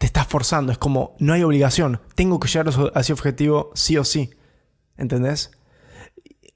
te 0.00 0.06
estás 0.06 0.26
forzando. 0.26 0.72
Es 0.72 0.78
como, 0.78 1.14
no 1.18 1.34
hay 1.34 1.42
obligación. 1.42 2.00
Tengo 2.14 2.40
que 2.40 2.48
llegar 2.48 2.70
a 2.94 3.00
ese 3.00 3.12
objetivo 3.12 3.70
sí 3.74 3.98
o 3.98 4.04
sí. 4.04 4.30
¿Entendés? 4.96 5.50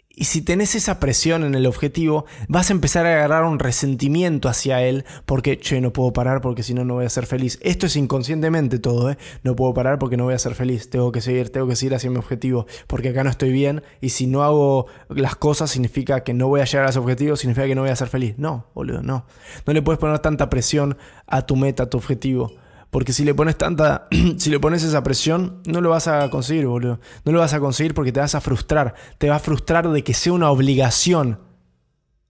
Y 0.08 0.24
si 0.24 0.40
tenés 0.40 0.74
esa 0.74 0.98
presión 0.98 1.44
en 1.44 1.54
el 1.54 1.66
objetivo, 1.66 2.24
vas 2.48 2.70
a 2.70 2.72
empezar 2.72 3.04
a 3.04 3.12
agarrar 3.12 3.44
un 3.44 3.58
resentimiento 3.58 4.48
hacia 4.48 4.80
él 4.82 5.04
porque, 5.26 5.60
no 5.82 5.92
puedo 5.92 6.14
parar 6.14 6.40
porque 6.40 6.62
si 6.62 6.72
no, 6.72 6.86
no 6.86 6.94
voy 6.94 7.04
a 7.04 7.10
ser 7.10 7.26
feliz. 7.26 7.58
Esto 7.60 7.84
es 7.84 7.96
inconscientemente 7.96 8.78
todo, 8.78 9.10
¿eh? 9.10 9.18
No 9.42 9.54
puedo 9.56 9.74
parar 9.74 9.98
porque 9.98 10.16
no 10.16 10.24
voy 10.24 10.32
a 10.32 10.38
ser 10.38 10.54
feliz. 10.54 10.88
Tengo 10.88 11.12
que 11.12 11.20
seguir, 11.20 11.50
tengo 11.50 11.68
que 11.68 11.76
seguir 11.76 11.94
hacia 11.94 12.10
mi 12.10 12.16
objetivo 12.16 12.66
porque 12.86 13.10
acá 13.10 13.24
no 13.24 13.30
estoy 13.30 13.52
bien 13.52 13.82
y 14.00 14.08
si 14.08 14.26
no 14.26 14.42
hago 14.42 14.86
las 15.10 15.36
cosas 15.36 15.70
significa 15.70 16.22
que 16.22 16.32
no 16.32 16.48
voy 16.48 16.62
a 16.62 16.64
llegar 16.64 16.86
a 16.86 16.90
ese 16.90 16.98
objetivo, 16.98 17.36
significa 17.36 17.66
que 17.66 17.74
no 17.74 17.82
voy 17.82 17.90
a 17.90 17.96
ser 17.96 18.08
feliz. 18.08 18.36
No, 18.38 18.68
boludo, 18.74 19.02
no. 19.02 19.26
No 19.66 19.72
le 19.74 19.82
puedes 19.82 19.98
poner 19.98 20.18
tanta 20.20 20.48
presión 20.48 20.96
a 21.26 21.44
tu 21.44 21.56
meta, 21.56 21.82
a 21.82 21.90
tu 21.90 21.98
objetivo. 21.98 22.63
Porque 22.94 23.12
si 23.12 23.24
le 23.24 23.34
pones 23.34 23.58
tanta, 23.58 24.06
si 24.38 24.50
le 24.50 24.60
pones 24.60 24.84
esa 24.84 25.02
presión, 25.02 25.60
no 25.66 25.80
lo 25.80 25.90
vas 25.90 26.06
a 26.06 26.30
conseguir, 26.30 26.68
boludo. 26.68 27.00
No 27.24 27.32
lo 27.32 27.40
vas 27.40 27.52
a 27.52 27.58
conseguir 27.58 27.92
porque 27.92 28.12
te 28.12 28.20
vas 28.20 28.36
a 28.36 28.40
frustrar. 28.40 28.94
Te 29.18 29.28
va 29.28 29.34
a 29.34 29.40
frustrar 29.40 29.90
de 29.90 30.04
que 30.04 30.14
sea 30.14 30.32
una 30.32 30.48
obligación 30.48 31.40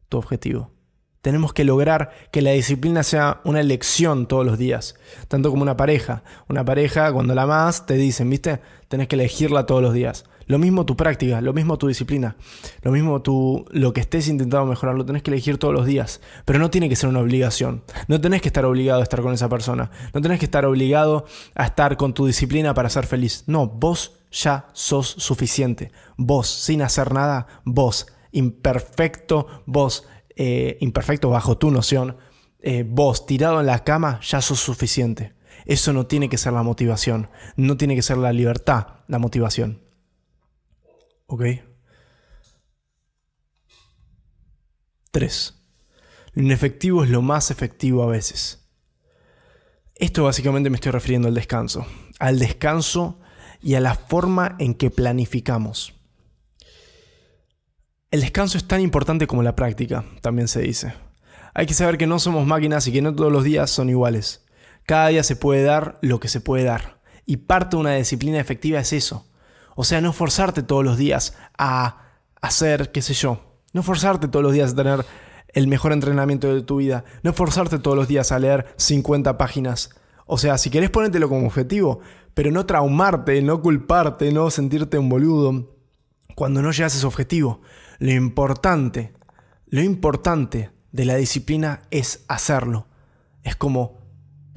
tu 0.09 0.16
objetivo. 0.16 0.71
Tenemos 1.21 1.52
que 1.52 1.64
lograr 1.64 2.12
que 2.33 2.40
la 2.40 2.52
disciplina 2.52 3.02
sea 3.02 3.42
una 3.44 3.61
elección 3.61 4.26
todos 4.26 4.47
los 4.47 4.56
días, 4.56 4.94
tanto 5.28 5.50
como 5.50 5.61
una 5.61 5.76
pareja. 5.76 6.23
Una 6.49 6.64
pareja, 6.64 7.12
cuando 7.12 7.35
la 7.35 7.42
amas, 7.42 7.85
te 7.85 7.97
dicen, 7.97 8.30
¿viste? 8.30 8.62
Tenés 8.88 9.06
que 9.09 9.16
elegirla 9.16 9.66
todos 9.66 9.83
los 9.83 9.92
días. 9.92 10.25
Lo 10.46 10.58
mismo 10.58 10.84
tu 10.84 10.96
práctica, 10.96 11.40
lo 11.40 11.52
mismo 11.52 11.78
tu 11.78 11.88
disciplina, 11.88 12.36
lo 12.82 12.92
mismo 12.92 13.22
tu, 13.22 13.64
lo 13.70 13.92
que 13.92 14.00
estés 14.00 14.28
intentando 14.28 14.66
mejorar, 14.66 14.94
lo 14.94 15.04
tenés 15.04 15.22
que 15.22 15.30
elegir 15.30 15.58
todos 15.58 15.74
los 15.74 15.86
días. 15.86 16.20
Pero 16.44 16.58
no 16.58 16.70
tiene 16.70 16.88
que 16.88 16.96
ser 16.96 17.08
una 17.08 17.20
obligación. 17.20 17.82
No 18.08 18.20
tenés 18.20 18.42
que 18.42 18.48
estar 18.48 18.64
obligado 18.64 19.00
a 19.00 19.02
estar 19.02 19.22
con 19.22 19.32
esa 19.32 19.48
persona. 19.48 19.90
No 20.12 20.20
tenés 20.20 20.38
que 20.38 20.44
estar 20.44 20.64
obligado 20.64 21.24
a 21.54 21.66
estar 21.66 21.96
con 21.96 22.14
tu 22.14 22.26
disciplina 22.26 22.74
para 22.74 22.90
ser 22.90 23.06
feliz. 23.06 23.44
No, 23.46 23.66
vos 23.66 24.20
ya 24.30 24.68
sos 24.72 25.08
suficiente. 25.08 25.92
Vos, 26.16 26.48
sin 26.48 26.82
hacer 26.82 27.12
nada, 27.12 27.46
vos, 27.64 28.08
imperfecto, 28.32 29.46
vos, 29.66 30.06
eh, 30.36 30.76
imperfecto 30.80 31.30
bajo 31.30 31.57
tu 31.57 31.70
noción, 31.70 32.16
eh, 32.61 32.85
vos, 32.87 33.26
tirado 33.26 33.61
en 33.61 33.66
la 33.66 33.85
cama, 33.85 34.20
ya 34.22 34.40
sos 34.40 34.61
suficiente. 34.61 35.35
Eso 35.66 35.92
no 35.92 36.07
tiene 36.07 36.28
que 36.28 36.38
ser 36.38 36.52
la 36.52 36.62
motivación. 36.62 37.30
No 37.57 37.76
tiene 37.76 37.94
que 37.94 38.02
ser 38.02 38.18
la 38.18 38.33
libertad 38.33 38.94
la 39.07 39.18
motivación. 39.18 39.84
¿Ok? 41.26 41.44
3. 45.10 45.54
Lo 46.32 46.42
inefectivo 46.42 47.04
es 47.04 47.10
lo 47.10 47.22
más 47.22 47.50
efectivo 47.50 48.02
a 48.02 48.06
veces. 48.06 48.68
Esto 49.94 50.24
básicamente 50.24 50.70
me 50.70 50.76
estoy 50.76 50.90
refiriendo 50.90 51.28
al 51.28 51.34
descanso. 51.34 51.87
Al 52.18 52.40
descanso 52.40 53.20
y 53.62 53.76
a 53.76 53.80
la 53.80 53.94
forma 53.94 54.56
en 54.58 54.74
que 54.74 54.90
planificamos. 54.90 55.94
El 58.10 58.20
descanso 58.20 58.58
es 58.58 58.66
tan 58.66 58.80
importante 58.80 59.26
como 59.26 59.42
la 59.42 59.56
práctica, 59.56 60.04
también 60.20 60.48
se 60.48 60.60
dice. 60.60 60.94
Hay 61.54 61.66
que 61.66 61.74
saber 61.74 61.96
que 61.96 62.06
no 62.06 62.18
somos 62.18 62.46
máquinas 62.46 62.87
y 62.87 62.92
que 62.92 63.02
no 63.02 63.14
todos 63.14 63.32
los 63.32 63.44
días 63.44 63.70
son 63.70 63.88
iguales. 63.88 64.44
Cada 64.84 65.08
día 65.08 65.22
se 65.22 65.37
puede 65.37 65.62
dar 65.62 65.98
lo 66.02 66.18
que 66.20 66.28
se 66.28 66.40
puede 66.40 66.64
dar. 66.64 67.00
Y 67.24 67.38
parte 67.38 67.76
de 67.76 67.80
una 67.80 67.94
disciplina 67.94 68.40
efectiva 68.40 68.80
es 68.80 68.92
eso, 68.92 69.26
o 69.74 69.84
sea, 69.84 70.00
no 70.00 70.12
forzarte 70.12 70.62
todos 70.62 70.84
los 70.84 70.98
días 70.98 71.34
a 71.58 72.02
hacer, 72.40 72.92
qué 72.92 73.02
sé 73.02 73.14
yo, 73.14 73.40
no 73.72 73.82
forzarte 73.82 74.28
todos 74.28 74.42
los 74.42 74.52
días 74.52 74.72
a 74.72 74.76
tener 74.76 75.06
el 75.48 75.68
mejor 75.68 75.92
entrenamiento 75.92 76.52
de 76.52 76.62
tu 76.62 76.76
vida, 76.76 77.04
no 77.22 77.32
forzarte 77.32 77.78
todos 77.78 77.96
los 77.96 78.08
días 78.08 78.32
a 78.32 78.38
leer 78.38 78.66
50 78.76 79.38
páginas. 79.38 79.90
O 80.26 80.38
sea, 80.38 80.58
si 80.58 80.70
querés 80.70 80.90
ponértelo 80.90 81.28
como 81.28 81.46
objetivo, 81.46 82.00
pero 82.34 82.50
no 82.50 82.66
traumarte, 82.66 83.40
no 83.42 83.62
culparte, 83.62 84.32
no 84.32 84.50
sentirte 84.50 84.98
un 84.98 85.08
boludo 85.08 85.76
cuando 86.34 86.62
no 86.62 86.72
llegas 86.72 86.94
a 86.94 86.98
ese 86.98 87.06
objetivo. 87.06 87.60
Lo 87.98 88.10
importante, 88.10 89.12
lo 89.66 89.80
importante 89.80 90.70
de 90.90 91.04
la 91.04 91.16
disciplina 91.16 91.82
es 91.90 92.24
hacerlo. 92.28 92.88
Es 93.42 93.54
como 93.54 93.98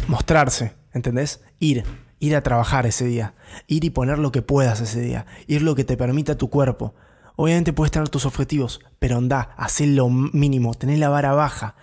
mostrarse, 0.07 0.73
¿entendés? 0.93 1.43
Ir, 1.59 1.83
ir 2.19 2.35
a 2.35 2.43
trabajar 2.43 2.85
ese 2.85 3.05
día, 3.05 3.35
ir 3.67 3.83
y 3.83 3.89
poner 3.89 4.19
lo 4.19 4.31
que 4.31 4.41
puedas 4.41 4.81
ese 4.81 5.01
día, 5.01 5.25
ir 5.47 5.61
lo 5.61 5.75
que 5.75 5.83
te 5.83 5.97
permita 5.97 6.37
tu 6.37 6.49
cuerpo. 6.49 6.95
Obviamente 7.35 7.73
puedes 7.73 7.91
tener 7.91 8.09
tus 8.09 8.25
objetivos, 8.25 8.81
pero 8.99 9.17
anda, 9.17 9.53
haz 9.57 9.81
lo 9.81 10.09
mínimo, 10.09 10.73
tener 10.73 10.99
la 10.99 11.09
vara 11.09 11.33
baja, 11.33 11.75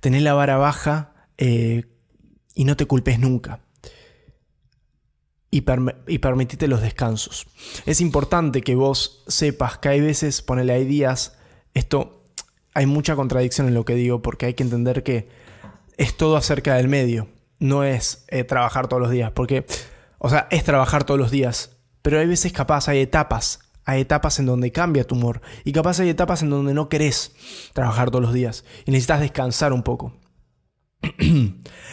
tener 0.00 0.22
la 0.22 0.34
vara 0.34 0.58
baja 0.58 1.12
eh, 1.38 1.86
y 2.54 2.64
no 2.64 2.76
te 2.76 2.86
culpes 2.86 3.18
nunca. 3.18 3.60
Y, 5.52 5.64
y 6.06 6.18
permitite 6.18 6.68
los 6.68 6.80
descansos. 6.80 7.46
Es 7.84 8.00
importante 8.00 8.60
que 8.60 8.76
vos 8.76 9.24
sepas 9.26 9.78
que 9.78 9.88
hay 9.88 10.00
veces, 10.00 10.42
ponele, 10.42 10.74
hay 10.74 10.84
días, 10.84 11.36
esto, 11.74 12.24
hay 12.72 12.86
mucha 12.86 13.16
contradicción 13.16 13.66
en 13.66 13.74
lo 13.74 13.84
que 13.84 13.94
digo, 13.94 14.22
porque 14.22 14.46
hay 14.46 14.54
que 14.54 14.62
entender 14.62 15.02
que 15.02 15.28
es 15.96 16.16
todo 16.16 16.36
acerca 16.36 16.74
del 16.74 16.88
medio 16.88 17.26
no 17.60 17.84
es 17.84 18.24
eh, 18.28 18.42
trabajar 18.42 18.88
todos 18.88 19.00
los 19.00 19.10
días, 19.10 19.30
porque, 19.30 19.64
o 20.18 20.28
sea, 20.28 20.48
es 20.50 20.64
trabajar 20.64 21.04
todos 21.04 21.20
los 21.20 21.30
días, 21.30 21.76
pero 22.02 22.18
hay 22.18 22.26
veces 22.26 22.52
capaz, 22.52 22.88
hay 22.88 23.00
etapas, 23.00 23.60
hay 23.84 24.00
etapas 24.00 24.38
en 24.38 24.46
donde 24.46 24.72
cambia 24.72 25.06
tu 25.06 25.14
humor, 25.14 25.40
y 25.64 25.72
capaz 25.72 26.00
hay 26.00 26.08
etapas 26.08 26.42
en 26.42 26.50
donde 26.50 26.74
no 26.74 26.88
querés 26.88 27.32
trabajar 27.72 28.10
todos 28.10 28.24
los 28.24 28.34
días, 28.34 28.64
y 28.86 28.90
necesitas 28.90 29.20
descansar 29.20 29.72
un 29.72 29.82
poco. 29.82 30.18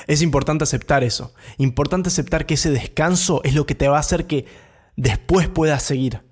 es 0.08 0.22
importante 0.22 0.64
aceptar 0.64 1.04
eso, 1.04 1.34
importante 1.58 2.10
aceptar 2.10 2.46
que 2.46 2.56
ese 2.56 2.72
descanso 2.72 3.42
es 3.44 3.54
lo 3.54 3.66
que 3.66 3.76
te 3.76 3.88
va 3.88 3.98
a 3.98 4.02
hacer 4.02 4.26
que 4.26 4.46
después 4.96 5.48
puedas 5.48 5.84
seguir 5.84 6.27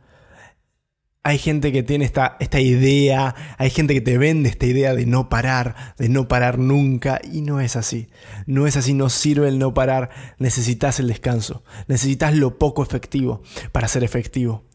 hay 1.25 1.39
gente 1.39 1.71
que 1.71 1.81
tiene 1.81 2.05
esta, 2.05 2.37
esta 2.39 2.59
idea, 2.59 3.33
hay 3.57 3.71
gente 3.71 3.95
que 3.95 4.01
te 4.01 4.19
vende 4.19 4.47
esta 4.47 4.67
idea 4.67 4.93
de 4.93 5.07
no 5.07 5.27
parar, 5.27 5.95
de 5.97 6.07
no 6.07 6.27
parar 6.27 6.59
nunca, 6.59 7.19
y 7.23 7.41
no 7.41 7.59
es 7.59 7.75
así. 7.75 8.09
No 8.45 8.67
es 8.67 8.77
así, 8.77 8.93
no 8.93 9.09
sirve 9.09 9.47
el 9.47 9.57
no 9.57 9.73
parar, 9.73 10.11
necesitas 10.37 10.99
el 10.99 11.07
descanso, 11.07 11.63
necesitas 11.87 12.35
lo 12.35 12.59
poco 12.59 12.83
efectivo 12.83 13.41
para 13.71 13.87
ser 13.87 14.03
efectivo. 14.03 14.65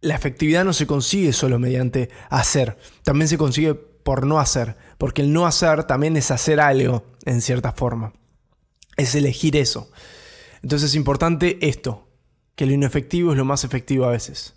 La 0.00 0.14
efectividad 0.14 0.64
no 0.64 0.72
se 0.72 0.86
consigue 0.86 1.34
solo 1.34 1.58
mediante 1.58 2.08
hacer, 2.30 2.78
también 3.04 3.28
se 3.28 3.36
consigue 3.36 3.74
por 3.74 4.26
no 4.26 4.40
hacer, 4.40 4.78
porque 4.96 5.20
el 5.20 5.30
no 5.30 5.44
hacer 5.44 5.84
también 5.84 6.16
es 6.16 6.30
hacer 6.30 6.58
algo 6.58 7.04
en 7.26 7.42
cierta 7.42 7.72
forma, 7.72 8.14
es 8.96 9.14
elegir 9.14 9.58
eso. 9.58 9.90
Entonces 10.62 10.88
es 10.88 10.96
importante 10.96 11.58
esto, 11.60 12.08
que 12.54 12.64
lo 12.64 12.72
inefectivo 12.72 13.32
es 13.32 13.36
lo 13.36 13.44
más 13.44 13.62
efectivo 13.62 14.06
a 14.06 14.12
veces. 14.12 14.55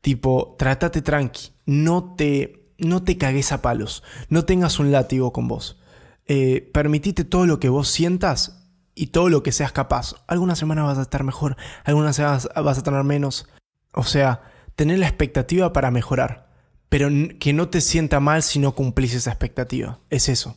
Tipo, 0.00 0.54
trátate 0.58 1.02
tranqui, 1.02 1.50
no 1.66 2.14
te, 2.16 2.72
no 2.78 3.02
te 3.02 3.18
cagues 3.18 3.52
a 3.52 3.62
palos, 3.62 4.02
no 4.28 4.44
tengas 4.44 4.78
un 4.78 4.92
látigo 4.92 5.32
con 5.32 5.48
vos. 5.48 5.80
Eh, 6.26 6.70
permitite 6.72 7.24
todo 7.24 7.46
lo 7.46 7.58
que 7.58 7.68
vos 7.68 7.88
sientas 7.88 8.70
y 8.94 9.08
todo 9.08 9.28
lo 9.28 9.42
que 9.42 9.52
seas 9.52 9.72
capaz. 9.72 10.14
Algunas 10.26 10.58
semanas 10.58 10.86
vas 10.86 10.98
a 10.98 11.02
estar 11.02 11.24
mejor, 11.24 11.56
algunas 11.84 12.16
semanas 12.16 12.48
vas 12.54 12.78
a 12.78 12.82
tener 12.82 13.02
menos. 13.04 13.48
O 13.92 14.04
sea, 14.04 14.42
tener 14.76 14.98
la 14.98 15.08
expectativa 15.08 15.72
para 15.72 15.90
mejorar, 15.90 16.48
pero 16.88 17.08
que 17.40 17.52
no 17.52 17.68
te 17.68 17.80
sienta 17.80 18.20
mal 18.20 18.42
si 18.42 18.58
no 18.58 18.74
cumplís 18.74 19.14
esa 19.14 19.30
expectativa. 19.30 19.98
Es 20.10 20.28
eso. 20.28 20.56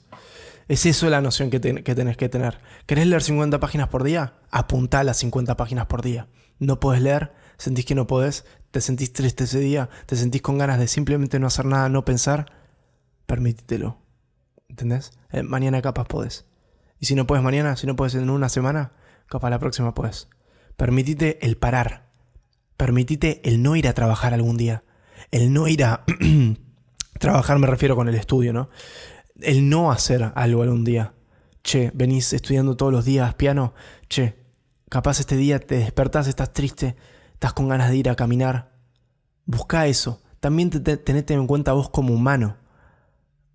Es 0.68 0.86
eso 0.86 1.10
la 1.10 1.22
noción 1.22 1.50
que, 1.50 1.60
que 1.60 1.96
tenés 1.96 2.18
que 2.18 2.30
tener. 2.30 2.60
¿Querés 2.86 3.08
leer 3.08 3.24
50 3.24 3.60
páginas 3.60 3.88
por 3.90 4.04
día? 4.04 4.36
Apunta 4.52 5.00
a 5.00 5.04
las 5.04 5.18
50 5.18 5.58
páginas 5.58 5.88
por 5.88 6.02
día. 6.02 6.28
¿No 6.60 6.80
puedes 6.80 7.02
leer? 7.02 7.32
sentís 7.62 7.86
que 7.86 7.96
no 7.96 8.08
podés, 8.08 8.44
te 8.72 8.82
sentís 8.82 9.14
triste 9.14 9.44
ese 9.44 9.60
día, 9.60 9.90
te 10.06 10.16
sentís 10.16 10.42
con 10.42 10.58
ganas 10.58 10.80
de 10.80 10.88
simplemente 10.88 11.40
no 11.40 11.48
hacer 11.48 11.66
nada, 11.66 11.90
no 11.90 12.06
pensar, 12.06 12.52
permítitelo. 13.26 14.00
¿Entendés? 14.70 15.12
Eh, 15.32 15.44
mañana 15.44 15.82
capaz 15.82 16.08
podés. 16.08 16.46
Y 17.00 17.06
si 17.06 17.16
no 17.16 17.28
puedes 17.28 17.44
mañana, 17.44 17.76
si 17.76 17.86
no 17.86 17.96
puedes 17.96 18.16
en 18.16 18.30
una 18.30 18.48
semana, 18.48 18.94
capaz 19.28 19.50
la 19.50 19.60
próxima 19.60 19.94
puedes. 19.94 20.30
Permitite 20.78 21.46
el 21.46 21.58
parar. 21.58 22.10
Permitite 22.78 23.42
el 23.44 23.62
no 23.62 23.76
ir 23.76 23.88
a 23.88 23.94
trabajar 23.94 24.34
algún 24.34 24.56
día. 24.56 24.84
El 25.32 25.52
no 25.52 25.68
ir 25.68 25.84
a 25.84 26.06
trabajar 27.20 27.60
me 27.60 27.68
refiero 27.68 27.96
con 27.96 28.08
el 28.08 28.16
estudio, 28.16 28.54
¿no? 28.54 28.70
El 29.42 29.70
no 29.70 29.92
hacer 29.92 30.32
algo 30.36 30.64
algún 30.64 30.84
día. 30.84 31.14
Che, 31.64 31.92
venís 31.94 32.34
estudiando 32.34 32.78
todos 32.78 32.94
los 32.94 33.04
días 33.04 33.36
piano. 33.36 33.74
Che, 34.08 34.36
capaz 34.90 35.20
este 35.20 35.36
día 35.36 35.60
te 35.60 35.76
despertás, 35.76 36.28
estás 36.28 36.54
triste, 36.54 36.96
estás 37.42 37.54
con 37.54 37.70
ganas 37.70 37.90
de 37.90 37.98
ir 37.98 38.08
a 38.08 38.16
caminar. 38.16 38.70
Busca 39.48 39.88
eso. 39.88 40.22
También 40.40 40.70
tenete 40.70 41.34
en 41.34 41.48
cuenta 41.48 41.74
vos 41.74 41.90
como 41.90 42.14
humano. 42.14 42.58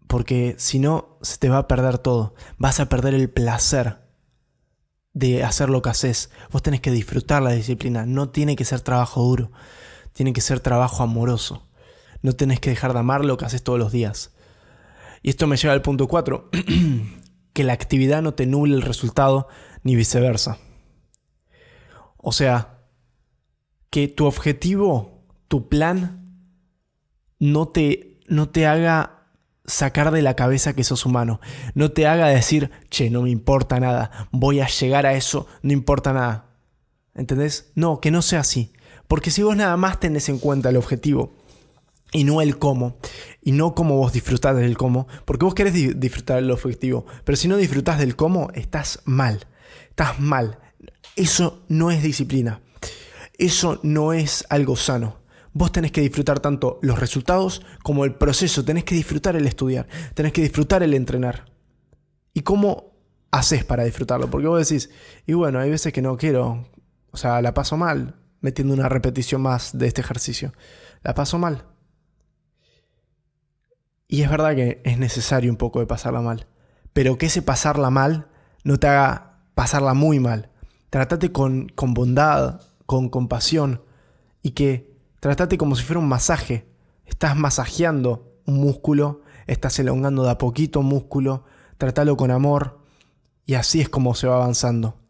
Porque 0.08 0.56
si 0.58 0.80
no, 0.80 1.18
se 1.22 1.38
te 1.38 1.48
va 1.48 1.58
a 1.58 1.68
perder 1.68 1.98
todo. 1.98 2.34
Vas 2.58 2.80
a 2.80 2.88
perder 2.88 3.14
el 3.14 3.30
placer 3.30 3.98
de 5.12 5.44
hacer 5.44 5.70
lo 5.70 5.82
que 5.82 5.90
haces. 5.90 6.30
Vos 6.50 6.64
tenés 6.64 6.80
que 6.80 6.90
disfrutar 6.90 7.44
la 7.44 7.52
disciplina. 7.52 8.06
No 8.06 8.30
tiene 8.30 8.56
que 8.56 8.64
ser 8.64 8.80
trabajo 8.80 9.22
duro. 9.22 9.52
Tiene 10.12 10.32
que 10.32 10.40
ser 10.40 10.58
trabajo 10.58 11.04
amoroso. 11.04 11.68
No 12.22 12.32
tenés 12.32 12.58
que 12.58 12.70
dejar 12.70 12.92
de 12.92 12.98
amar 12.98 13.24
lo 13.24 13.36
que 13.36 13.44
haces 13.44 13.62
todos 13.62 13.78
los 13.78 13.92
días. 13.92 14.34
Y 15.22 15.30
esto 15.30 15.46
me 15.46 15.56
lleva 15.56 15.74
al 15.74 15.82
punto 15.82 16.08
4. 16.08 16.50
que 17.52 17.62
la 17.62 17.74
actividad 17.74 18.20
no 18.20 18.34
te 18.34 18.46
nuble 18.46 18.74
el 18.74 18.82
resultado 18.82 19.46
ni 19.84 19.94
viceversa. 19.94 20.58
O 22.16 22.32
sea, 22.32 22.75
que 23.96 24.08
tu 24.08 24.26
objetivo, 24.26 25.22
tu 25.48 25.70
plan, 25.70 26.20
no 27.38 27.68
te, 27.68 28.20
no 28.28 28.50
te 28.50 28.66
haga 28.66 29.22
sacar 29.64 30.10
de 30.10 30.20
la 30.20 30.36
cabeza 30.36 30.74
que 30.74 30.84
sos 30.84 31.06
humano. 31.06 31.40
No 31.74 31.92
te 31.92 32.06
haga 32.06 32.28
decir, 32.28 32.70
che, 32.90 33.08
no 33.08 33.22
me 33.22 33.30
importa 33.30 33.80
nada, 33.80 34.28
voy 34.32 34.60
a 34.60 34.66
llegar 34.66 35.06
a 35.06 35.14
eso, 35.14 35.46
no 35.62 35.72
importa 35.72 36.12
nada. 36.12 36.50
¿Entendés? 37.14 37.72
No, 37.74 38.02
que 38.02 38.10
no 38.10 38.20
sea 38.20 38.40
así. 38.40 38.70
Porque 39.08 39.30
si 39.30 39.42
vos 39.42 39.56
nada 39.56 39.78
más 39.78 39.98
tenés 39.98 40.28
en 40.28 40.40
cuenta 40.40 40.68
el 40.68 40.76
objetivo 40.76 41.32
y 42.12 42.24
no 42.24 42.42
el 42.42 42.58
cómo, 42.58 42.98
y 43.40 43.52
no 43.52 43.74
cómo 43.74 43.96
vos 43.96 44.12
disfrutás 44.12 44.56
del 44.56 44.76
cómo, 44.76 45.08
porque 45.24 45.46
vos 45.46 45.54
querés 45.54 45.98
disfrutar 45.98 46.36
del 46.36 46.50
objetivo, 46.50 47.06
pero 47.24 47.36
si 47.36 47.48
no 47.48 47.56
disfrutás 47.56 47.98
del 47.98 48.14
cómo, 48.14 48.50
estás 48.52 49.00
mal. 49.06 49.46
Estás 49.88 50.20
mal. 50.20 50.58
Eso 51.16 51.64
no 51.68 51.90
es 51.90 52.02
disciplina. 52.02 52.60
Eso 53.38 53.80
no 53.82 54.12
es 54.12 54.46
algo 54.48 54.76
sano. 54.76 55.18
Vos 55.52 55.72
tenés 55.72 55.92
que 55.92 56.02
disfrutar 56.02 56.40
tanto 56.40 56.78
los 56.82 56.98
resultados 56.98 57.62
como 57.82 58.04
el 58.04 58.14
proceso, 58.14 58.64
tenés 58.64 58.84
que 58.84 58.94
disfrutar 58.94 59.36
el 59.36 59.46
estudiar, 59.46 59.86
tenés 60.14 60.32
que 60.32 60.42
disfrutar 60.42 60.82
el 60.82 60.92
entrenar. 60.94 61.46
¿Y 62.34 62.42
cómo 62.42 62.92
haces 63.30 63.64
para 63.64 63.84
disfrutarlo? 63.84 64.28
Porque 64.28 64.46
vos 64.46 64.68
decís, 64.68 64.90
y 65.26 65.32
bueno, 65.32 65.58
hay 65.58 65.70
veces 65.70 65.92
que 65.92 66.02
no 66.02 66.16
quiero, 66.18 66.68
o 67.10 67.16
sea, 67.16 67.40
la 67.40 67.54
paso 67.54 67.76
mal 67.78 68.16
metiendo 68.40 68.74
una 68.74 68.88
repetición 68.88 69.40
más 69.40 69.76
de 69.76 69.86
este 69.86 70.02
ejercicio. 70.02 70.52
La 71.02 71.14
paso 71.14 71.38
mal. 71.38 71.64
Y 74.08 74.22
es 74.22 74.30
verdad 74.30 74.54
que 74.54 74.80
es 74.84 74.98
necesario 74.98 75.50
un 75.50 75.56
poco 75.56 75.80
de 75.80 75.86
pasarla 75.86 76.20
mal, 76.20 76.46
pero 76.92 77.18
que 77.18 77.26
ese 77.26 77.42
pasarla 77.42 77.90
mal 77.90 78.28
no 78.62 78.78
te 78.78 78.86
haga 78.86 79.40
pasarla 79.54 79.94
muy 79.94 80.20
mal. 80.20 80.50
Trátate 80.90 81.32
con, 81.32 81.68
con 81.70 81.94
bondad, 81.94 82.60
con 82.86 83.08
compasión 83.08 83.82
y 84.42 84.52
que 84.52 84.96
Trátate 85.26 85.58
como 85.58 85.74
si 85.74 85.82
fuera 85.82 85.98
un 85.98 86.06
masaje. 86.06 86.68
Estás 87.04 87.36
masajeando 87.36 88.38
un 88.46 88.60
músculo, 88.60 89.22
estás 89.48 89.76
elongando 89.80 90.22
de 90.22 90.30
a 90.30 90.38
poquito 90.38 90.78
un 90.78 90.86
músculo, 90.86 91.44
trátalo 91.78 92.16
con 92.16 92.30
amor 92.30 92.78
y 93.44 93.54
así 93.54 93.80
es 93.80 93.88
como 93.88 94.14
se 94.14 94.28
va 94.28 94.36
avanzando. 94.36 95.00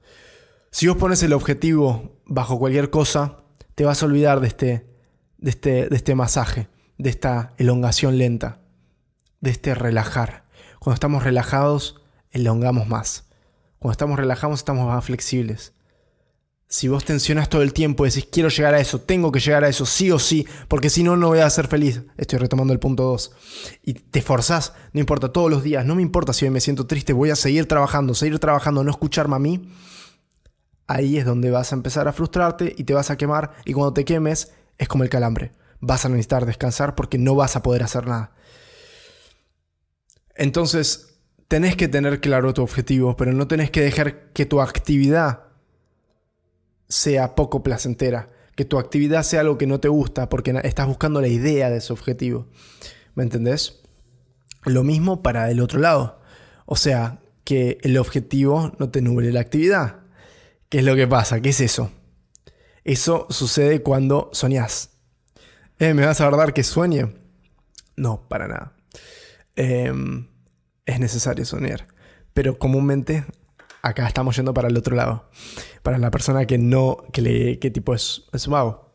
Si 0.71 0.87
vos 0.87 0.97
pones 0.97 1.23
el 1.23 1.35
objetivo 1.35 2.19
bajo 2.25 2.59
cualquier 2.59 2.89
cosa, 2.89 3.41
te 3.75 3.85
vas 3.85 4.03
a 4.03 4.07
olvidar 4.07 4.41
de 4.41 4.49
este, 4.49 4.87
de 5.37 5.51
este, 5.51 5.89
de 5.91 5.97
este 5.97 6.15
masaje, 6.15 6.69
de 6.97 7.11
esta 7.11 7.53
elongación 7.59 8.17
lenta, 8.17 8.61
de 9.43 9.51
este 9.51 9.75
relajar. 9.75 10.47
Cuando 10.79 10.95
estamos 10.95 11.25
relajados, 11.25 12.01
elongamos 12.31 12.89
más. 12.89 13.29
Cuando 13.79 13.93
estamos 13.93 14.19
relajados, 14.19 14.61
estamos 14.61 14.87
más 14.87 15.05
flexibles 15.05 15.76
si 16.69 16.89
vos 16.89 17.05
tensionas 17.05 17.49
todo 17.49 17.63
el 17.63 17.73
tiempo 17.73 18.05
y 18.05 18.11
decís 18.11 18.29
quiero 18.31 18.49
llegar 18.49 18.75
a 18.75 18.81
eso, 18.81 19.01
tengo 19.01 19.31
que 19.31 19.39
llegar 19.39 19.65
a 19.65 19.69
eso, 19.69 19.87
sí 19.87 20.11
o 20.11 20.19
sí, 20.19 20.47
porque 20.69 20.91
si 20.91 21.03
no, 21.03 21.17
no 21.17 21.29
voy 21.29 21.39
a 21.39 21.51
ser 21.51 21.69
feliz. 21.69 22.03
Estoy 22.17 22.41
retomando 22.41 22.73
el 22.73 22.81
punto 22.81 23.05
2. 23.05 23.33
Y 23.85 23.95
te 23.95 24.21
forzás, 24.21 24.73
no 24.93 25.01
importa, 25.01 25.33
todos 25.33 25.51
los 25.51 25.63
días, 25.63 25.87
no 25.87 25.95
me 25.95 26.03
importa 26.03 26.33
si 26.33 26.45
hoy 26.45 26.51
me 26.51 26.61
siento 26.61 26.87
triste, 26.87 27.13
voy 27.13 27.31
a 27.31 27.37
seguir 27.37 27.67
trabajando, 27.67 28.15
seguir 28.15 28.39
trabajando, 28.39 28.83
no 28.83 28.91
escucharme 28.91 29.37
a 29.37 29.41
mí. 29.41 29.73
Ahí 30.89 31.19
es 31.19 31.25
donde 31.25 31.51
vas 31.51 31.73
a 31.73 31.77
empezar 31.77 32.09
a 32.09 32.13
frustrarte 32.13 32.75
y 32.77 32.85
te 32.85 32.95
vas 32.95 33.11
a 33.11 33.17
quemar. 33.17 33.53
Y 33.65 33.73
cuando 33.73 33.93
te 33.93 34.05
quemes, 34.05 34.53
es 34.79 34.89
como 34.89 35.05
el 35.05 35.11
calambre. 35.11 35.53
Vas 35.81 36.05
a 36.05 36.09
necesitar 36.09 36.47
descansar 36.47 36.95
porque 36.95 37.19
no 37.19 37.35
vas 37.35 37.57
a 37.57 37.63
poder 37.63 37.83
hacer 37.83 38.07
nada. 38.07 38.33
Entonces, 40.35 41.19
tenés 41.49 41.77
que 41.77 41.89
tener 41.89 42.21
claro 42.21 42.55
tu 42.55 42.63
objetivo, 42.63 43.17
pero 43.17 43.33
no 43.33 43.49
tenés 43.49 43.71
que 43.71 43.81
dejar 43.81 44.33
que 44.33 44.47
tu 44.47 44.61
actividad 44.61 45.46
sea 46.89 47.35
poco 47.35 47.63
placentera, 47.63 48.31
que 48.55 48.65
tu 48.65 48.79
actividad 48.79 49.23
sea 49.23 49.41
algo 49.41 49.59
que 49.59 49.67
no 49.67 49.81
te 49.81 49.89
gusta 49.89 50.29
porque 50.29 50.59
estás 50.65 50.87
buscando 50.87 51.21
la 51.21 51.29
idea 51.29 51.71
de 51.71 51.79
ese 51.79 51.93
objetivo. 51.93 52.47
¿Me 53.15 53.23
entendés? 53.23 53.81
Lo 54.65 54.83
mismo 54.83 55.23
para 55.23 55.51
el 55.51 55.61
otro 55.61 55.79
lado. 55.79 56.21
O 56.65 56.77
sea, 56.77 57.21
que 57.45 57.79
el 57.83 57.97
objetivo 57.97 58.73
no 58.79 58.91
te 58.91 59.03
nuble 59.03 59.31
la 59.33 59.41
actividad. 59.41 60.01
¿Qué 60.69 60.79
es 60.79 60.85
lo 60.85 60.97
que 60.97 61.07
pasa? 61.07 61.41
¿Qué 61.41 61.51
es 61.51 61.61
eso? 61.61 61.93
Eso 62.83 63.27
sucede 63.31 63.83
cuando 63.83 64.31
soñás. 64.33 64.91
Eh, 65.79 65.95
¿Me 65.95 66.05
vas 66.05 66.21
a 66.21 66.31
dar 66.31 66.53
que 66.53 66.65
sueñe? 66.65 67.15
No, 67.97 68.27
para 68.29 68.49
nada. 68.49 68.73
Em, 69.55 70.29
es 70.85 70.99
necesario 70.99 71.45
soñar. 71.45 71.87
Pero 72.35 72.59
comúnmente 72.59 73.25
acá 73.83 74.07
estamos 74.07 74.37
yendo 74.37 74.53
para 74.53 74.69
el 74.69 74.77
otro 74.77 74.97
lado. 74.97 75.31
Para 75.87 75.99
la 75.99 76.11
persona 76.11 76.47
que 76.47 76.59
no, 76.59 77.05
que 77.13 77.23
le, 77.23 77.61
que 77.61 77.71
tipo 77.71 77.95
es, 77.95 78.25
es 78.33 78.49
vago. 78.49 78.91